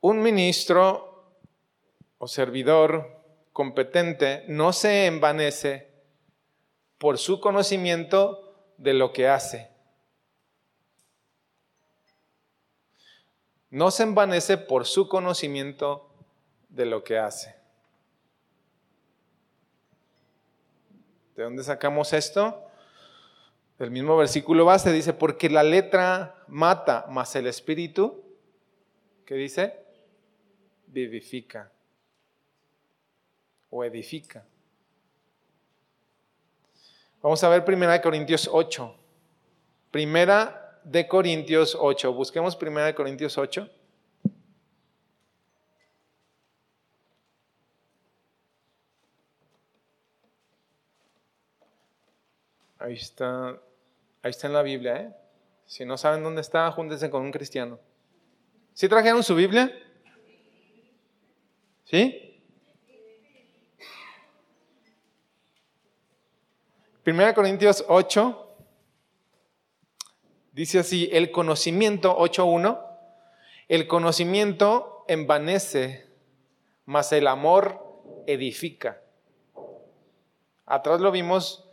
[0.00, 1.38] Un ministro
[2.18, 5.92] o servidor competente no se envanece
[6.98, 9.70] por su conocimiento de lo que hace.
[13.70, 16.08] No se envanece por su conocimiento
[16.68, 17.54] de lo que hace.
[21.36, 22.64] ¿De dónde sacamos esto?
[23.78, 28.24] Del mismo versículo base dice, porque la letra mata, mas el espíritu,
[29.24, 29.84] ¿qué dice?
[30.88, 31.70] Vivifica
[33.70, 34.44] o edifica.
[37.22, 38.96] Vamos a ver Primera de Corintios 8.
[39.90, 42.12] Primera de Corintios 8.
[42.14, 43.68] Busquemos primera Corintios 8.
[52.78, 53.50] Ahí está,
[54.22, 55.14] ahí está en la Biblia, ¿eh?
[55.66, 57.78] Si no saben dónde está, júntense con un cristiano.
[58.72, 59.70] ¿Sí trajeron su Biblia?
[61.84, 62.40] ¿Sí?
[67.02, 68.47] Primera Corintios 8,
[70.58, 72.84] dice así, el conocimiento 8.1,
[73.68, 76.08] el conocimiento envanece,
[76.84, 77.80] mas el amor
[78.26, 79.00] edifica.
[80.66, 81.64] Atrás lo vimos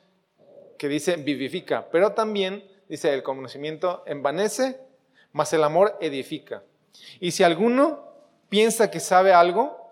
[0.78, 4.80] que dice vivifica, pero también dice el conocimiento envanece,
[5.32, 6.62] mas el amor edifica.
[7.20, 8.08] Y si alguno
[8.50, 9.90] piensa que sabe algo,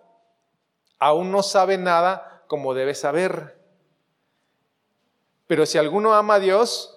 [0.99, 3.57] aún no sabe nada como debe saber.
[5.47, 6.92] Pero si alguno ama a Dios,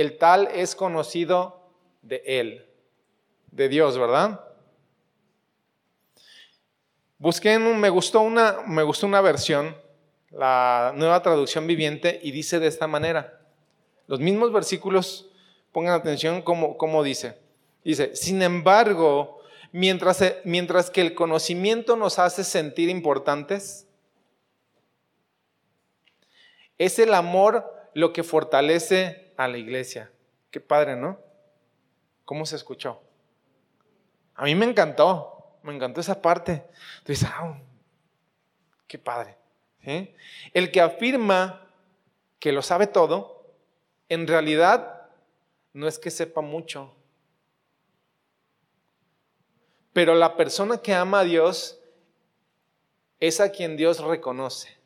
[0.00, 1.70] el tal es conocido
[2.02, 2.66] de él,
[3.50, 4.44] de Dios, ¿verdad?
[7.18, 9.76] Busqué en me gustó una, me gustó una versión,
[10.30, 13.40] la nueva traducción viviente, y dice de esta manera.
[14.06, 15.28] Los mismos versículos,
[15.72, 17.38] pongan atención cómo, dice.
[17.82, 19.40] Dice, sin embargo,
[19.72, 23.86] mientras, mientras que el conocimiento nos hace sentir importantes,
[26.78, 30.10] es el amor lo que fortalece a la iglesia.
[30.50, 31.18] Qué padre, ¿no?
[32.24, 33.00] ¿Cómo se escuchó?
[34.34, 35.58] A mí me encantó.
[35.62, 36.64] Me encantó esa parte.
[36.98, 37.56] Entonces, ah,
[38.86, 39.36] qué padre.
[40.52, 41.66] El que afirma
[42.40, 43.46] que lo sabe todo,
[44.08, 45.08] en realidad
[45.72, 46.94] no es que sepa mucho.
[49.92, 51.80] Pero la persona que ama a Dios
[53.20, 54.76] es a quien Dios reconoce.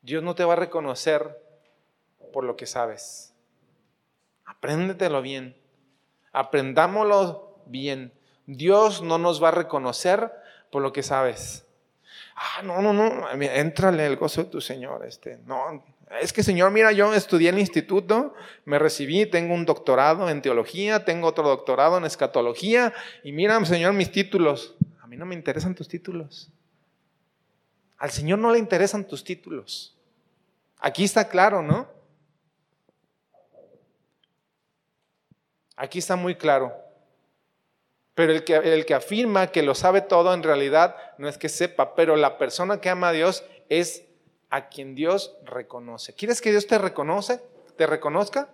[0.00, 1.40] Dios no te va a reconocer
[2.32, 3.33] por lo que sabes.
[4.64, 5.54] Apréndetelo bien.
[6.32, 8.14] Aprendámoslo bien.
[8.46, 10.32] Dios no nos va a reconocer
[10.72, 11.66] por lo que sabes.
[12.34, 15.04] Ah, no, no, no, entrale el gozo de tu Señor.
[15.04, 15.84] Este, no,
[16.18, 18.32] es que Señor, mira, yo estudié en el instituto,
[18.64, 23.92] me recibí, tengo un doctorado en teología, tengo otro doctorado en escatología, y mira, Señor,
[23.92, 24.76] mis títulos.
[25.02, 26.50] A mí no me interesan tus títulos.
[27.98, 29.94] Al Señor no le interesan tus títulos.
[30.78, 31.93] Aquí está claro, ¿no?
[35.76, 36.74] Aquí está muy claro.
[38.14, 41.48] Pero el que, el que afirma que lo sabe todo en realidad no es que
[41.48, 44.04] sepa, pero la persona que ama a Dios es
[44.50, 46.14] a quien Dios reconoce.
[46.14, 47.40] ¿Quieres que Dios te reconoce?
[47.76, 48.48] ¿Te reconozca?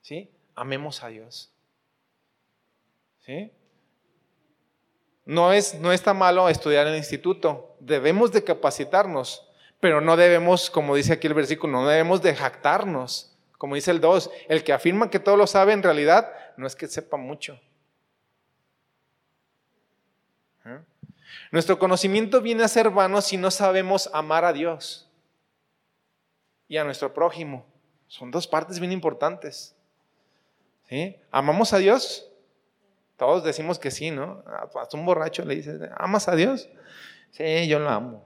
[0.00, 0.30] ¿Sí?
[0.54, 1.52] Amemos a Dios.
[3.26, 3.52] ¿Sí?
[5.26, 7.76] No, es, no está malo estudiar en el instituto.
[7.80, 9.46] Debemos de capacitarnos,
[9.80, 13.27] pero no debemos, como dice aquí el versículo, no debemos de jactarnos.
[13.58, 16.76] Como dice el 2, el que afirma que todo lo sabe en realidad no es
[16.76, 17.60] que sepa mucho.
[21.50, 25.10] Nuestro conocimiento viene a ser vano si no sabemos amar a Dios
[26.68, 27.66] y a nuestro prójimo.
[28.06, 29.74] Son dos partes bien importantes.
[31.30, 32.30] ¿Amamos a Dios?
[33.16, 34.44] Todos decimos que sí, ¿no?
[34.46, 36.68] A un borracho le dices, ¿amas a Dios?
[37.32, 38.24] Sí, yo lo amo.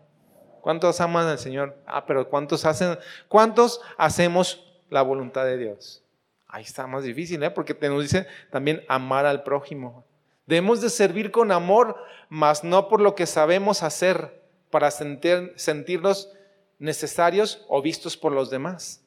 [0.60, 1.76] ¿Cuántos aman al Señor?
[1.86, 6.04] Ah, pero ¿cuántos hacen, cuántos hacemos la voluntad de Dios?
[6.46, 7.50] Ahí está más difícil, ¿eh?
[7.50, 10.04] Porque nos dice también amar al prójimo.
[10.46, 11.96] Debemos de servir con amor,
[12.28, 16.30] mas no por lo que sabemos hacer para sentirnos
[16.78, 19.02] necesarios o vistos por los demás.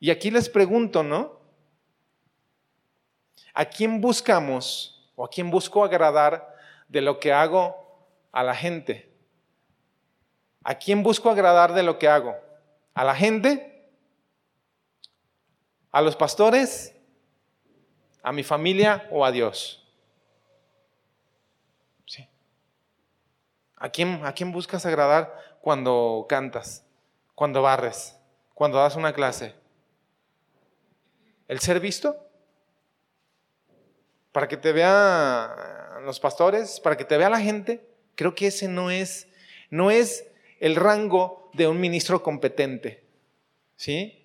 [0.00, 1.38] Y aquí les pregunto, ¿no?
[3.52, 6.52] ¿A quién buscamos o a quién busco agradar
[6.88, 7.76] de lo que hago
[8.32, 9.12] a la gente?
[10.64, 12.34] ¿A quién busco agradar de lo que hago?
[12.94, 13.73] ¿A la gente?
[15.94, 16.92] ¿A los pastores?
[18.20, 19.80] ¿A mi familia o a Dios?
[23.76, 26.84] ¿A quién, ¿A quién buscas agradar cuando cantas,
[27.36, 28.16] cuando barres,
[28.54, 29.54] cuando das una clase?
[31.46, 32.16] ¿El ser visto?
[34.32, 37.88] Para que te vean los pastores, para que te vea la gente.
[38.16, 39.28] Creo que ese no es,
[39.70, 40.26] no es
[40.58, 43.04] el rango de un ministro competente.
[43.76, 44.23] ¿Sí?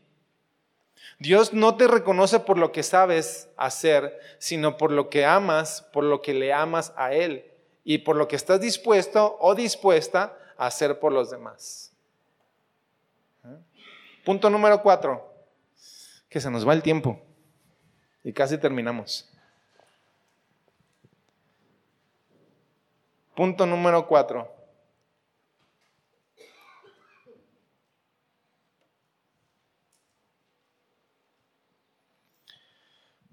[1.20, 6.06] Dios no te reconoce por lo que sabes hacer, sino por lo que amas, por
[6.06, 7.46] lo que le amas a Él
[7.84, 11.92] y por lo que estás dispuesto o dispuesta a hacer por los demás.
[13.44, 13.50] ¿Eh?
[14.24, 15.34] Punto número cuatro,
[16.30, 17.22] que se nos va el tiempo
[18.24, 19.30] y casi terminamos.
[23.36, 24.59] Punto número cuatro.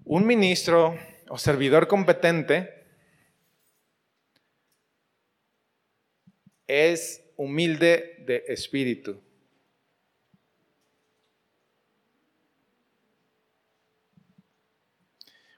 [0.07, 0.97] un ministro
[1.27, 2.85] o servidor competente
[6.65, 9.21] es humilde de espíritu.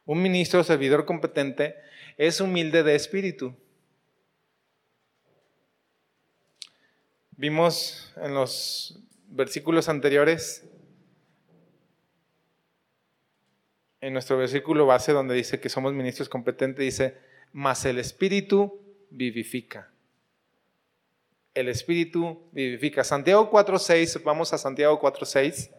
[0.05, 1.75] Un ministro o servidor competente
[2.17, 3.55] es humilde de espíritu.
[7.37, 10.68] Vimos en los versículos anteriores
[14.01, 17.17] en nuestro versículo base donde dice que somos ministros competentes, dice,
[17.51, 18.79] mas el espíritu
[19.09, 19.91] vivifica.
[21.53, 23.03] El espíritu vivifica.
[23.03, 25.71] Santiago 4.6, vamos a Santiago 4.6.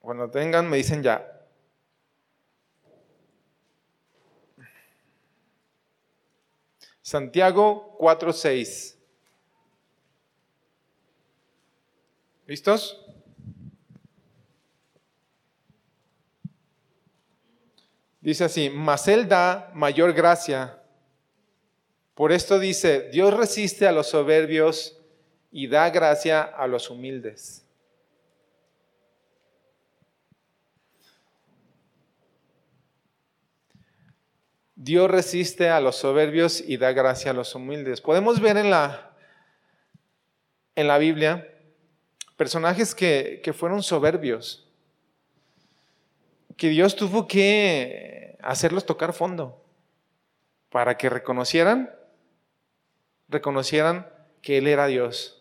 [0.00, 1.28] Cuando tengan, me dicen ya.
[7.02, 8.96] Santiago 4:6.
[12.46, 12.98] ¿Listos?
[18.20, 20.80] Dice así, mas Él da mayor gracia.
[22.14, 24.98] Por esto dice, Dios resiste a los soberbios
[25.50, 27.66] y da gracia a los humildes.
[34.76, 38.00] Dios resiste a los soberbios y da gracia a los humildes.
[38.00, 39.12] Podemos ver en la,
[40.74, 41.51] en la Biblia
[42.42, 44.68] personajes que, que fueron soberbios,
[46.56, 49.64] que Dios tuvo que hacerlos tocar fondo
[50.70, 51.94] para que reconocieran,
[53.28, 54.08] reconocieran
[54.40, 55.40] que Él era Dios.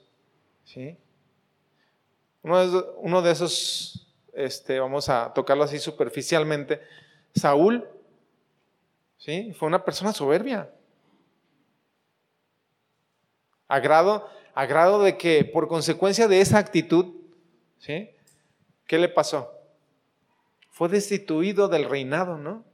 [0.64, 0.96] ¿sí?
[2.44, 6.84] Uno, de, uno de esos, este, vamos a tocarlo así superficialmente,
[7.34, 7.84] Saúl
[9.18, 9.54] ¿sí?
[9.58, 10.72] Fue una persona soberbia.
[13.68, 17.16] A grado, a grado de que por consecuencia de esa actitud,
[17.80, 18.12] ¿sí?
[18.86, 19.52] ¿Qué le pasó?
[20.70, 22.66] Fue destituido del reinado, ¿no?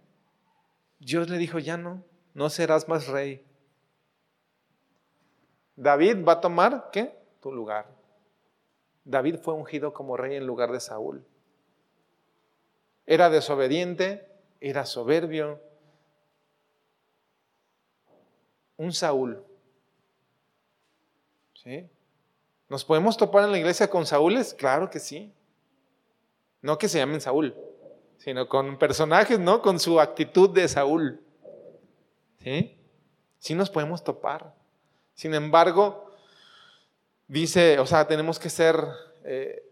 [1.00, 2.04] Dios le dijo, ya no,
[2.34, 3.46] no serás más rey.
[5.76, 7.16] David va a tomar, ¿qué?
[7.42, 7.88] Tu lugar.
[9.04, 11.26] David fue ungido como rey en lugar de Saúl.
[13.06, 14.28] Era desobediente,
[14.60, 15.62] era soberbio,
[18.76, 19.44] un Saúl.
[22.70, 24.53] ¿Nos podemos topar en la iglesia con Saúles?
[24.53, 25.34] Claro que sí.
[26.61, 27.55] No que se llamen Saúl,
[28.18, 29.61] sino con personajes, ¿no?
[29.61, 31.22] Con su actitud de Saúl.
[32.39, 32.78] ¿Sí?
[33.39, 34.53] Sí nos podemos topar.
[35.13, 36.11] Sin embargo,
[37.28, 38.76] dice, o sea, tenemos que ser,
[39.24, 39.63] eh,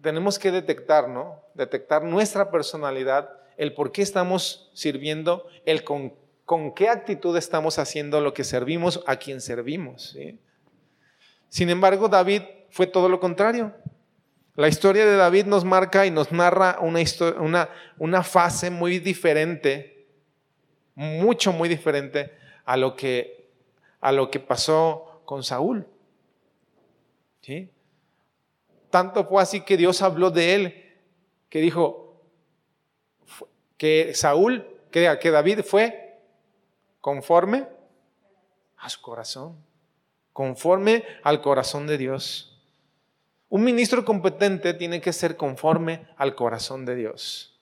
[0.00, 1.42] tenemos que detectar, ¿no?
[1.54, 6.14] Detectar nuestra personalidad, el por qué estamos sirviendo, el con
[6.46, 10.16] con qué actitud estamos haciendo lo que servimos a quien servimos.
[11.48, 13.74] Sin embargo, David fue todo lo contrario.
[14.54, 17.00] La historia de David nos marca y nos narra una,
[17.40, 17.68] una,
[17.98, 20.06] una fase muy diferente,
[20.94, 22.32] mucho, muy diferente
[22.64, 23.50] a lo que,
[24.00, 25.84] a lo que pasó con Saúl.
[28.90, 30.94] Tanto fue así que Dios habló de él,
[31.48, 32.22] que dijo
[33.76, 36.05] que Saúl, que, que David fue
[37.06, 37.68] conforme
[38.78, 39.54] a su corazón,
[40.32, 42.60] conforme al corazón de Dios.
[43.48, 47.60] Un ministro competente tiene que ser conforme al corazón de Dios.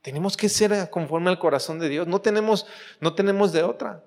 [0.00, 2.06] Tenemos que ser conforme al corazón de Dios.
[2.06, 2.66] No tenemos,
[3.00, 4.02] no tenemos de otra.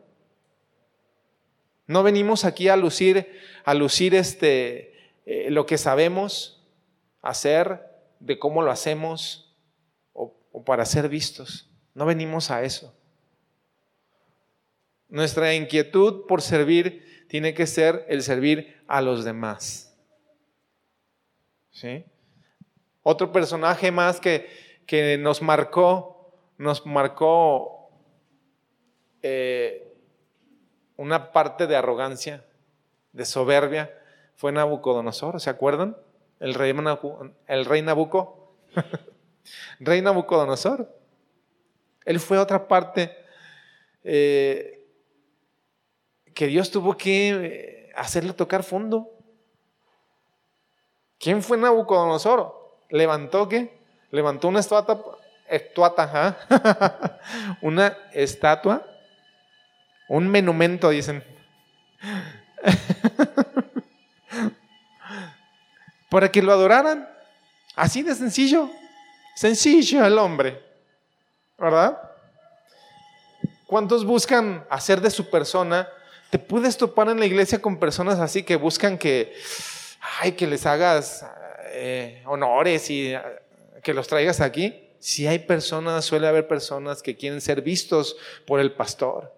[1.86, 3.32] No venimos aquí a lucir,
[3.64, 6.66] a lucir este, eh, lo que sabemos
[7.22, 7.80] hacer,
[8.20, 9.56] de cómo lo hacemos
[10.14, 11.70] o para ser vistos.
[11.94, 12.92] No venimos a eso.
[15.16, 19.97] Nuestra inquietud por servir tiene que ser el servir a los demás.
[21.72, 22.03] ¿Sí?
[23.01, 24.49] Otro personaje más que,
[24.86, 27.91] que nos marcó, nos marcó
[29.22, 29.95] eh,
[30.97, 32.43] una parte de arrogancia,
[33.13, 33.97] de soberbia,
[34.36, 35.95] fue Nabucodonosor, ¿se acuerdan?
[36.41, 36.76] El rey,
[37.47, 37.86] el rey
[39.80, 40.93] rey Nabucodonosor.
[42.03, 43.16] Él fue otra parte
[44.03, 44.75] eh,
[46.36, 49.10] que Dios tuvo que eh, hacerle tocar fondo.
[51.18, 52.84] ¿Quién fue Nabucodonosor?
[52.90, 53.80] ¿Levantó qué?
[54.12, 55.18] Levantó una estatua,
[57.62, 58.86] una estatua,
[60.10, 61.24] un menumento, dicen.
[66.10, 67.10] Para que lo adoraran.
[67.76, 68.70] Así de sencillo.
[69.36, 70.62] Sencillo el hombre.
[71.58, 71.98] ¿Verdad?
[73.68, 75.88] ¿Cuántos buscan hacer de su persona
[76.30, 79.34] te puedes topar en la iglesia con personas así que buscan que,
[80.22, 81.26] ay, que les hagas
[81.70, 83.22] eh, honores y eh,
[83.84, 84.82] que los traigas aquí.
[85.00, 88.18] Si hay personas, suele haber personas que quieren ser vistos
[88.48, 89.34] por el pastor.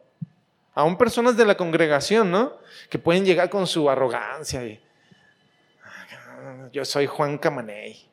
[0.73, 2.59] Aún personas de la congregación, ¿no?
[2.89, 4.79] Que pueden llegar con su arrogancia y
[6.71, 8.07] Yo soy Juan Camaney.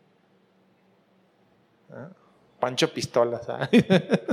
[1.93, 2.09] ¿Ah?
[2.59, 3.47] Pancho Pistolas.
[3.51, 3.69] ¿ah?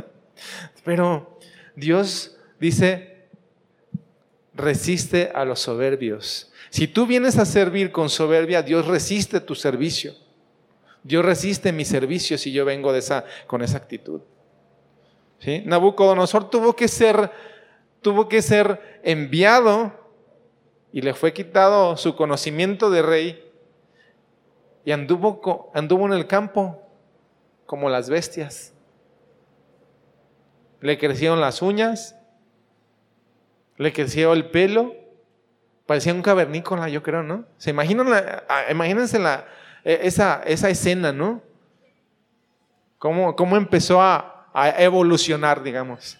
[0.86, 1.38] Pero
[1.76, 3.11] Dios dice,
[4.54, 6.52] resiste a los soberbios.
[6.70, 10.14] Si tú vienes a servir con soberbia, Dios resiste tu servicio.
[11.04, 14.22] Dios resiste mi servicio si yo vengo de esa, con esa actitud.
[15.66, 17.32] Nabucodonosor tuvo que ser,
[18.02, 19.92] tuvo que ser enviado
[20.92, 23.52] y le fue quitado su conocimiento de rey
[24.86, 26.82] y anduvo en el campo
[27.66, 28.74] como las bestias.
[30.80, 32.16] Le crecieron las uñas,
[33.82, 34.94] le creció el pelo,
[35.88, 37.46] parecía un cavernícola, yo creo, ¿no?
[37.58, 38.08] ¿Se imaginan
[38.70, 39.46] imagínense la,
[39.84, 41.42] e, esa, esa escena, ¿no?
[43.00, 46.20] Cómo, cómo empezó a, a evolucionar, digamos.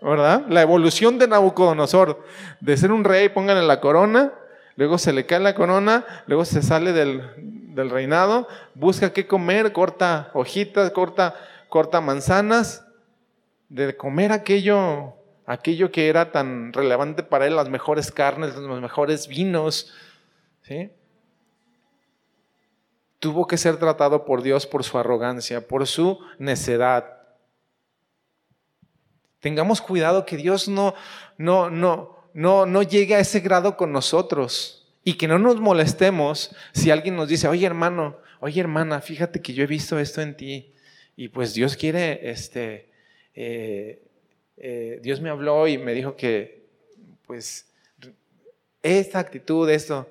[0.00, 0.44] ¿verdad?
[0.48, 2.24] La evolución de Nabucodonosor,
[2.60, 4.32] de ser un rey, pónganle la corona,
[4.76, 10.30] luego se le cae la corona, luego se sale del, reinado, busca qué comer, corta
[10.34, 11.34] hojitas, corta,
[11.68, 12.84] corta manzanas,
[13.68, 15.14] de comer aquello,
[15.46, 19.92] aquello que era tan relevante para él, las mejores carnes, los mejores vinos,
[20.62, 20.90] ¿sí?
[23.18, 27.18] Tuvo que ser tratado por Dios por su arrogancia, por su necedad.
[29.40, 30.94] Tengamos cuidado que Dios no,
[31.38, 36.54] no, no, no, no llegue a ese grado con nosotros y que no nos molestemos
[36.72, 40.36] si alguien nos dice, oye hermano, oye hermana, fíjate que yo he visto esto en
[40.36, 40.74] ti
[41.16, 42.90] y pues Dios quiere, este,
[43.34, 44.02] eh,
[44.62, 46.66] eh, Dios me habló y me dijo que
[47.26, 47.70] pues
[48.82, 50.08] esta actitud, esto,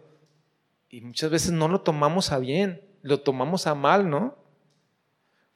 [0.89, 4.38] y muchas veces no lo tomamos a bien, lo tomamos a mal, ¿no?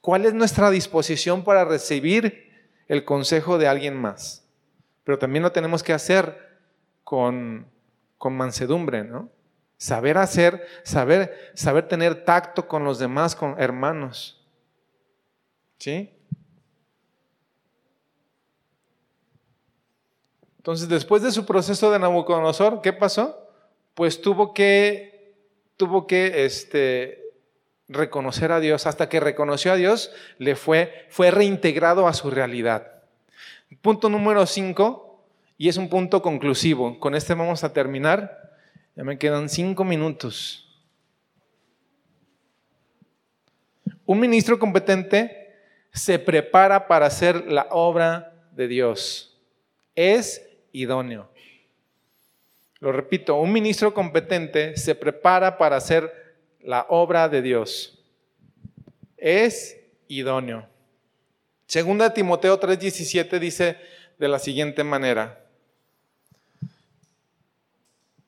[0.01, 2.45] ¿Cuál es nuestra disposición para recibir
[2.87, 4.47] el consejo de alguien más.
[5.03, 6.57] Pero también lo tenemos que hacer
[7.03, 7.67] con,
[8.17, 9.29] con mansedumbre, ¿no?
[9.77, 14.41] Saber hacer, saber, saber tener tacto con los demás, con hermanos.
[15.77, 16.14] ¿Sí?
[20.66, 23.38] Entonces, después de su proceso de Nabucodonosor, ¿qué pasó?
[23.93, 25.36] Pues tuvo que,
[25.78, 27.24] tuvo que este,
[27.88, 28.88] reconocer a Dios.
[28.88, 33.03] Hasta que reconoció a Dios, le fue, fue reintegrado a su realidad.
[33.84, 35.24] Punto número 5,
[35.59, 36.99] y es un punto conclusivo.
[36.99, 38.51] Con este vamos a terminar.
[38.95, 40.84] Ya me quedan cinco minutos.
[44.03, 45.59] Un ministro competente
[45.93, 49.39] se prepara para hacer la obra de Dios.
[49.93, 50.41] Es
[50.82, 51.30] idóneo.
[52.80, 57.99] Lo repito, un ministro competente se prepara para hacer la obra de Dios.
[59.17, 60.67] Es idóneo.
[61.67, 63.78] Segunda Timoteo 3:17 dice
[64.17, 65.41] de la siguiente manera.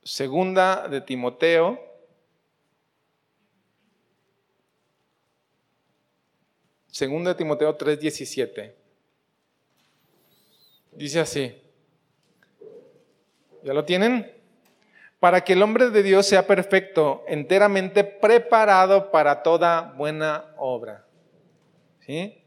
[0.03, 1.87] Segunda de Timoteo
[6.97, 8.73] Segunda de Timoteo 3:17.
[10.93, 11.66] Dice así.
[13.67, 14.37] ¿Ya lo tienen?
[15.19, 21.05] para que el hombre de Dios sea perfecto, enteramente preparado para toda buena obra.
[21.99, 22.43] ¿Sí?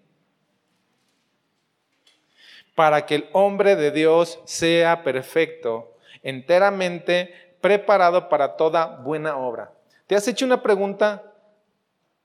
[2.74, 9.72] Para que el hombre de Dios sea perfecto, enteramente preparado para toda buena obra.
[10.06, 11.34] ¿Te has hecho una pregunta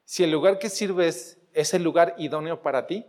[0.05, 3.05] si el lugar que sirves es el lugar idóneo para ti?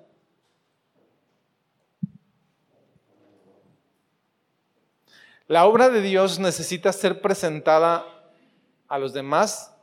[5.48, 8.04] La obra de Dios necesita ser presentada
[8.88, 9.76] a los demás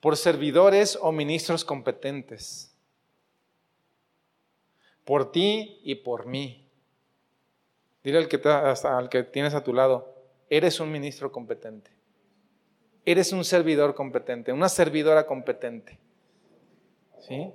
[0.00, 2.74] por servidores o ministros competentes.
[5.04, 6.68] Por ti y por mí.
[8.02, 8.28] Dile al
[9.08, 10.14] que, tienes a tu lado,
[10.48, 11.90] eres un ministro competente.
[13.04, 15.98] Eres un servidor competente, una servidora competente.
[17.20, 17.52] ¿Sí?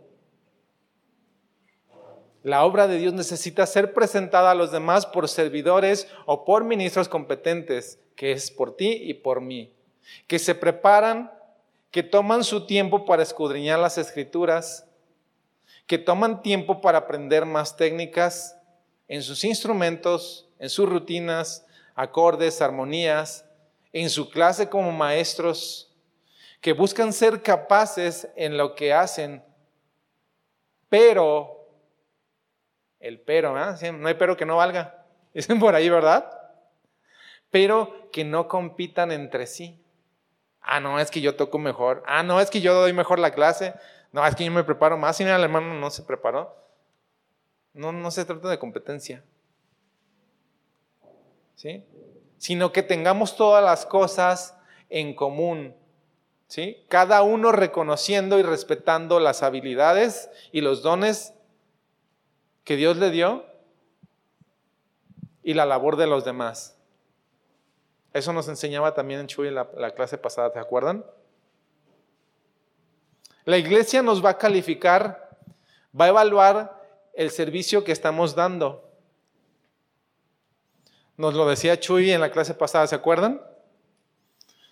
[2.45, 7.09] La obra de Dios necesita ser presentada a los demás por servidores o por ministros
[7.09, 9.73] competentes, que es por ti y por mí,
[10.27, 11.31] que se preparan,
[11.89, 14.85] que toman su tiempo para escudriñar las escrituras,
[15.87, 18.55] que toman tiempo para aprender más técnicas
[19.07, 21.65] en sus instrumentos, en sus rutinas,
[21.95, 23.43] acordes, armonías,
[23.91, 25.91] en su clase como maestros,
[26.61, 29.43] que buscan ser capaces en lo que hacen,
[30.89, 31.54] pero
[33.07, 35.05] el pero, no hay pero que no valga.
[35.33, 36.31] Dicen por ahí, ¿verdad?
[37.51, 39.81] Pero que no compitan entre sí.
[40.61, 42.03] Ah, no, es que yo toco mejor.
[42.07, 43.73] Ah, no, es que yo doy mejor la clase.
[44.11, 45.17] No, es que yo me preparo más.
[45.17, 46.55] Si el hermano no se preparó.
[47.73, 49.23] No, no se trata de competencia.
[51.55, 51.85] ¿Sí?
[52.37, 54.57] Sino que tengamos todas las cosas
[54.89, 55.75] en común
[56.47, 56.85] ¿Sí?
[56.89, 61.33] Cada uno reconociendo y respetando las habilidades y los dones
[62.65, 63.45] que Dios le dio
[65.43, 66.75] y la labor de los demás.
[68.11, 71.05] Eso nos enseñaba también en Chuy la, la clase pasada, ¿te acuerdan?
[73.45, 75.37] La iglesia nos va a calificar,
[75.97, 78.89] va a evaluar el servicio que estamos dando.
[81.17, 83.41] Nos lo decía Chuy en la clase pasada, ¿se acuerdan?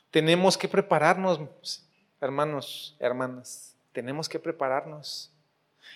[0.10, 1.40] Tenemos que prepararnos,
[2.20, 5.33] hermanos, hermanas, tenemos que prepararnos.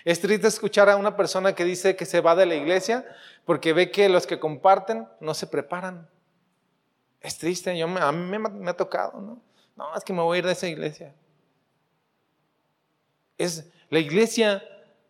[0.07, 3.05] Es triste escuchar a una persona que dice que se va de la iglesia
[3.43, 6.09] porque ve que los que comparten no se preparan.
[7.19, 9.41] Es triste, yo, a mí me, ha tocado, ¿no?
[9.75, 11.13] No, es que me voy a ir de esa iglesia.
[13.37, 14.63] Es, la iglesia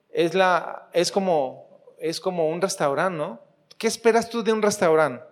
[0.09, 3.39] es, la, es, como, es como un restaurante, ¿no?
[3.77, 5.23] ¿Qué esperas tú de un restaurante?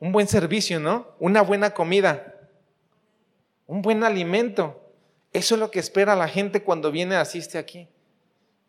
[0.00, 1.06] Un buen servicio, ¿no?
[1.20, 2.34] Una buena comida,
[3.68, 4.85] un buen alimento.
[5.36, 7.86] Eso es lo que espera la gente cuando viene, asiste aquí.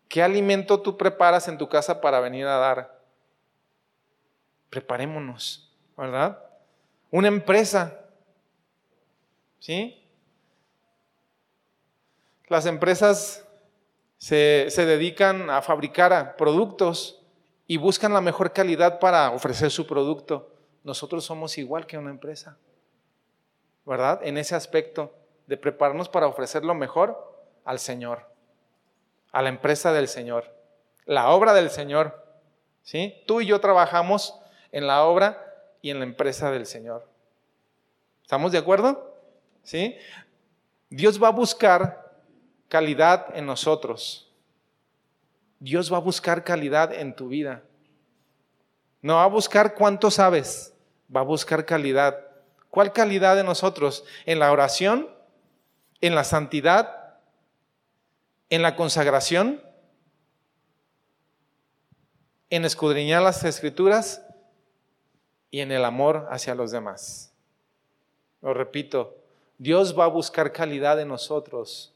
[0.06, 3.00] ¿Qué alimento tú preparas en tu casa para venir a dar?
[4.68, 6.38] Preparémonos, ¿verdad?
[7.10, 7.98] Una empresa,
[9.58, 10.06] ¿sí?
[12.48, 13.48] Las empresas
[14.18, 17.22] se, se dedican a fabricar productos
[17.66, 20.54] y buscan la mejor calidad para ofrecer su producto.
[20.84, 22.58] Nosotros somos igual que una empresa,
[23.86, 24.20] ¿verdad?
[24.22, 25.17] En ese aspecto
[25.48, 28.30] de prepararnos para ofrecer lo mejor al Señor,
[29.32, 30.54] a la empresa del Señor,
[31.06, 32.26] la obra del Señor.
[32.82, 33.22] ¿Sí?
[33.26, 34.38] Tú y yo trabajamos
[34.72, 35.44] en la obra
[35.82, 37.06] y en la empresa del Señor.
[38.22, 39.14] ¿Estamos de acuerdo?
[39.62, 39.96] ¿Sí?
[40.88, 42.14] Dios va a buscar
[42.68, 44.30] calidad en nosotros.
[45.58, 47.62] Dios va a buscar calidad en tu vida.
[49.00, 50.74] No va a buscar cuánto sabes,
[51.14, 52.18] va a buscar calidad.
[52.70, 54.04] ¿Cuál calidad de nosotros?
[54.24, 55.08] En la oración,
[56.00, 57.18] en la santidad,
[58.50, 59.62] en la consagración,
[62.50, 64.24] en escudriñar las escrituras
[65.50, 67.32] y en el amor hacia los demás.
[68.40, 69.16] Lo repito,
[69.58, 71.92] Dios va a buscar calidad en nosotros,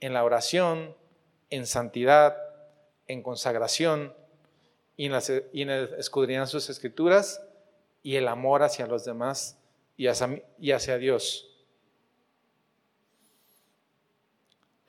[0.00, 0.94] en la oración,
[1.50, 2.36] en santidad,
[3.06, 4.14] en consagración
[4.96, 7.42] y en, escudriñar sus escrituras
[8.02, 9.58] y el amor hacia los demás
[9.96, 11.49] y hacia Dios.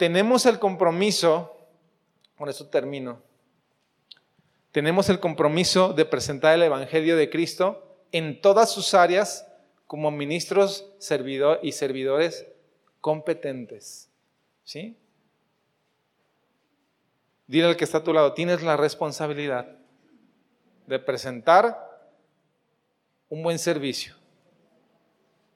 [0.01, 1.55] Tenemos el compromiso,
[2.35, 3.21] con eso termino,
[4.71, 9.47] tenemos el compromiso de presentar el Evangelio de Cristo en todas sus áreas
[9.85, 12.47] como ministros servidor y servidores
[12.99, 14.09] competentes.
[14.63, 14.97] ¿Sí?
[17.45, 19.67] Dile al que está a tu lado, tienes la responsabilidad
[20.87, 21.77] de presentar
[23.29, 24.15] un buen servicio.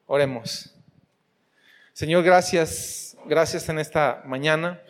[0.05, 0.74] Oremos.
[1.95, 4.81] Señor, gracias gracias en esta mañana.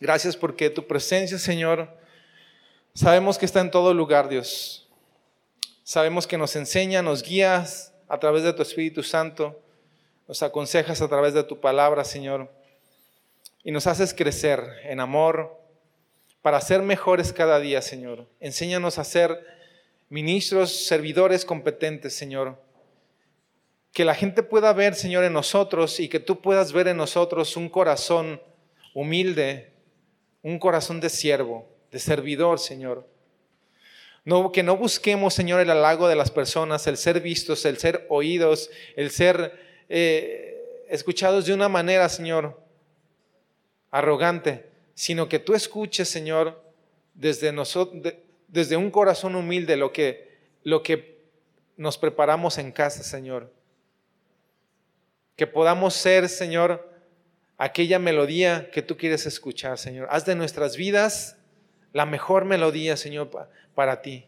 [0.00, 1.96] Gracias porque tu presencia, Señor,
[2.92, 4.88] sabemos que está en todo lugar, Dios.
[5.84, 9.62] Sabemos que nos enseña, nos guías a través de tu Espíritu Santo,
[10.26, 12.50] nos aconsejas a través de tu palabra, Señor,
[13.62, 15.56] y nos haces crecer en amor
[16.42, 18.26] para ser mejores cada día, Señor.
[18.40, 19.46] Enséñanos a ser
[20.08, 22.58] ministros, servidores competentes, Señor
[23.92, 27.56] que la gente pueda ver, Señor, en nosotros y que tú puedas ver en nosotros
[27.56, 28.40] un corazón
[28.94, 29.72] humilde,
[30.42, 33.06] un corazón de siervo, de servidor, Señor.
[34.24, 38.06] No, que no busquemos, Señor, el halago de las personas, el ser vistos, el ser
[38.08, 42.62] oídos, el ser eh, escuchados de una manera, Señor,
[43.90, 46.62] arrogante, sino que tú escuches, Señor,
[47.12, 47.52] desde,
[48.48, 51.18] desde un corazón humilde lo que
[51.76, 53.52] nos preparamos en casa, Señor
[55.36, 56.88] que podamos ser, Señor,
[57.58, 60.08] aquella melodía que tú quieres escuchar, Señor.
[60.10, 61.36] Haz de nuestras vidas
[61.92, 63.30] la mejor melodía, Señor,
[63.74, 64.26] para ti.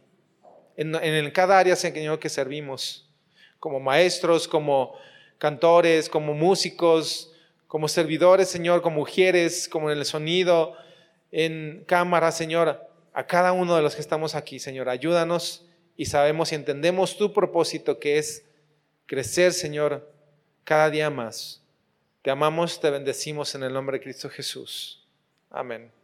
[0.76, 3.08] En, cada área, Señor, que servimos,
[3.58, 4.94] como maestros, como
[5.38, 7.32] cantores, como músicos,
[7.66, 10.76] como servidores, Señor, como mujeres, como en el sonido,
[11.32, 12.80] en cámara, Señor,
[13.12, 14.88] a cada uno de los que estamos aquí, Señor.
[14.88, 18.44] Ayúdanos y sabemos y entendemos tu propósito que es
[19.06, 20.13] crecer, Señor,
[20.64, 21.60] cada día más.
[22.22, 25.06] Te amamos, te bendecimos en el nombre de Cristo Jesús.
[25.50, 26.03] Amén.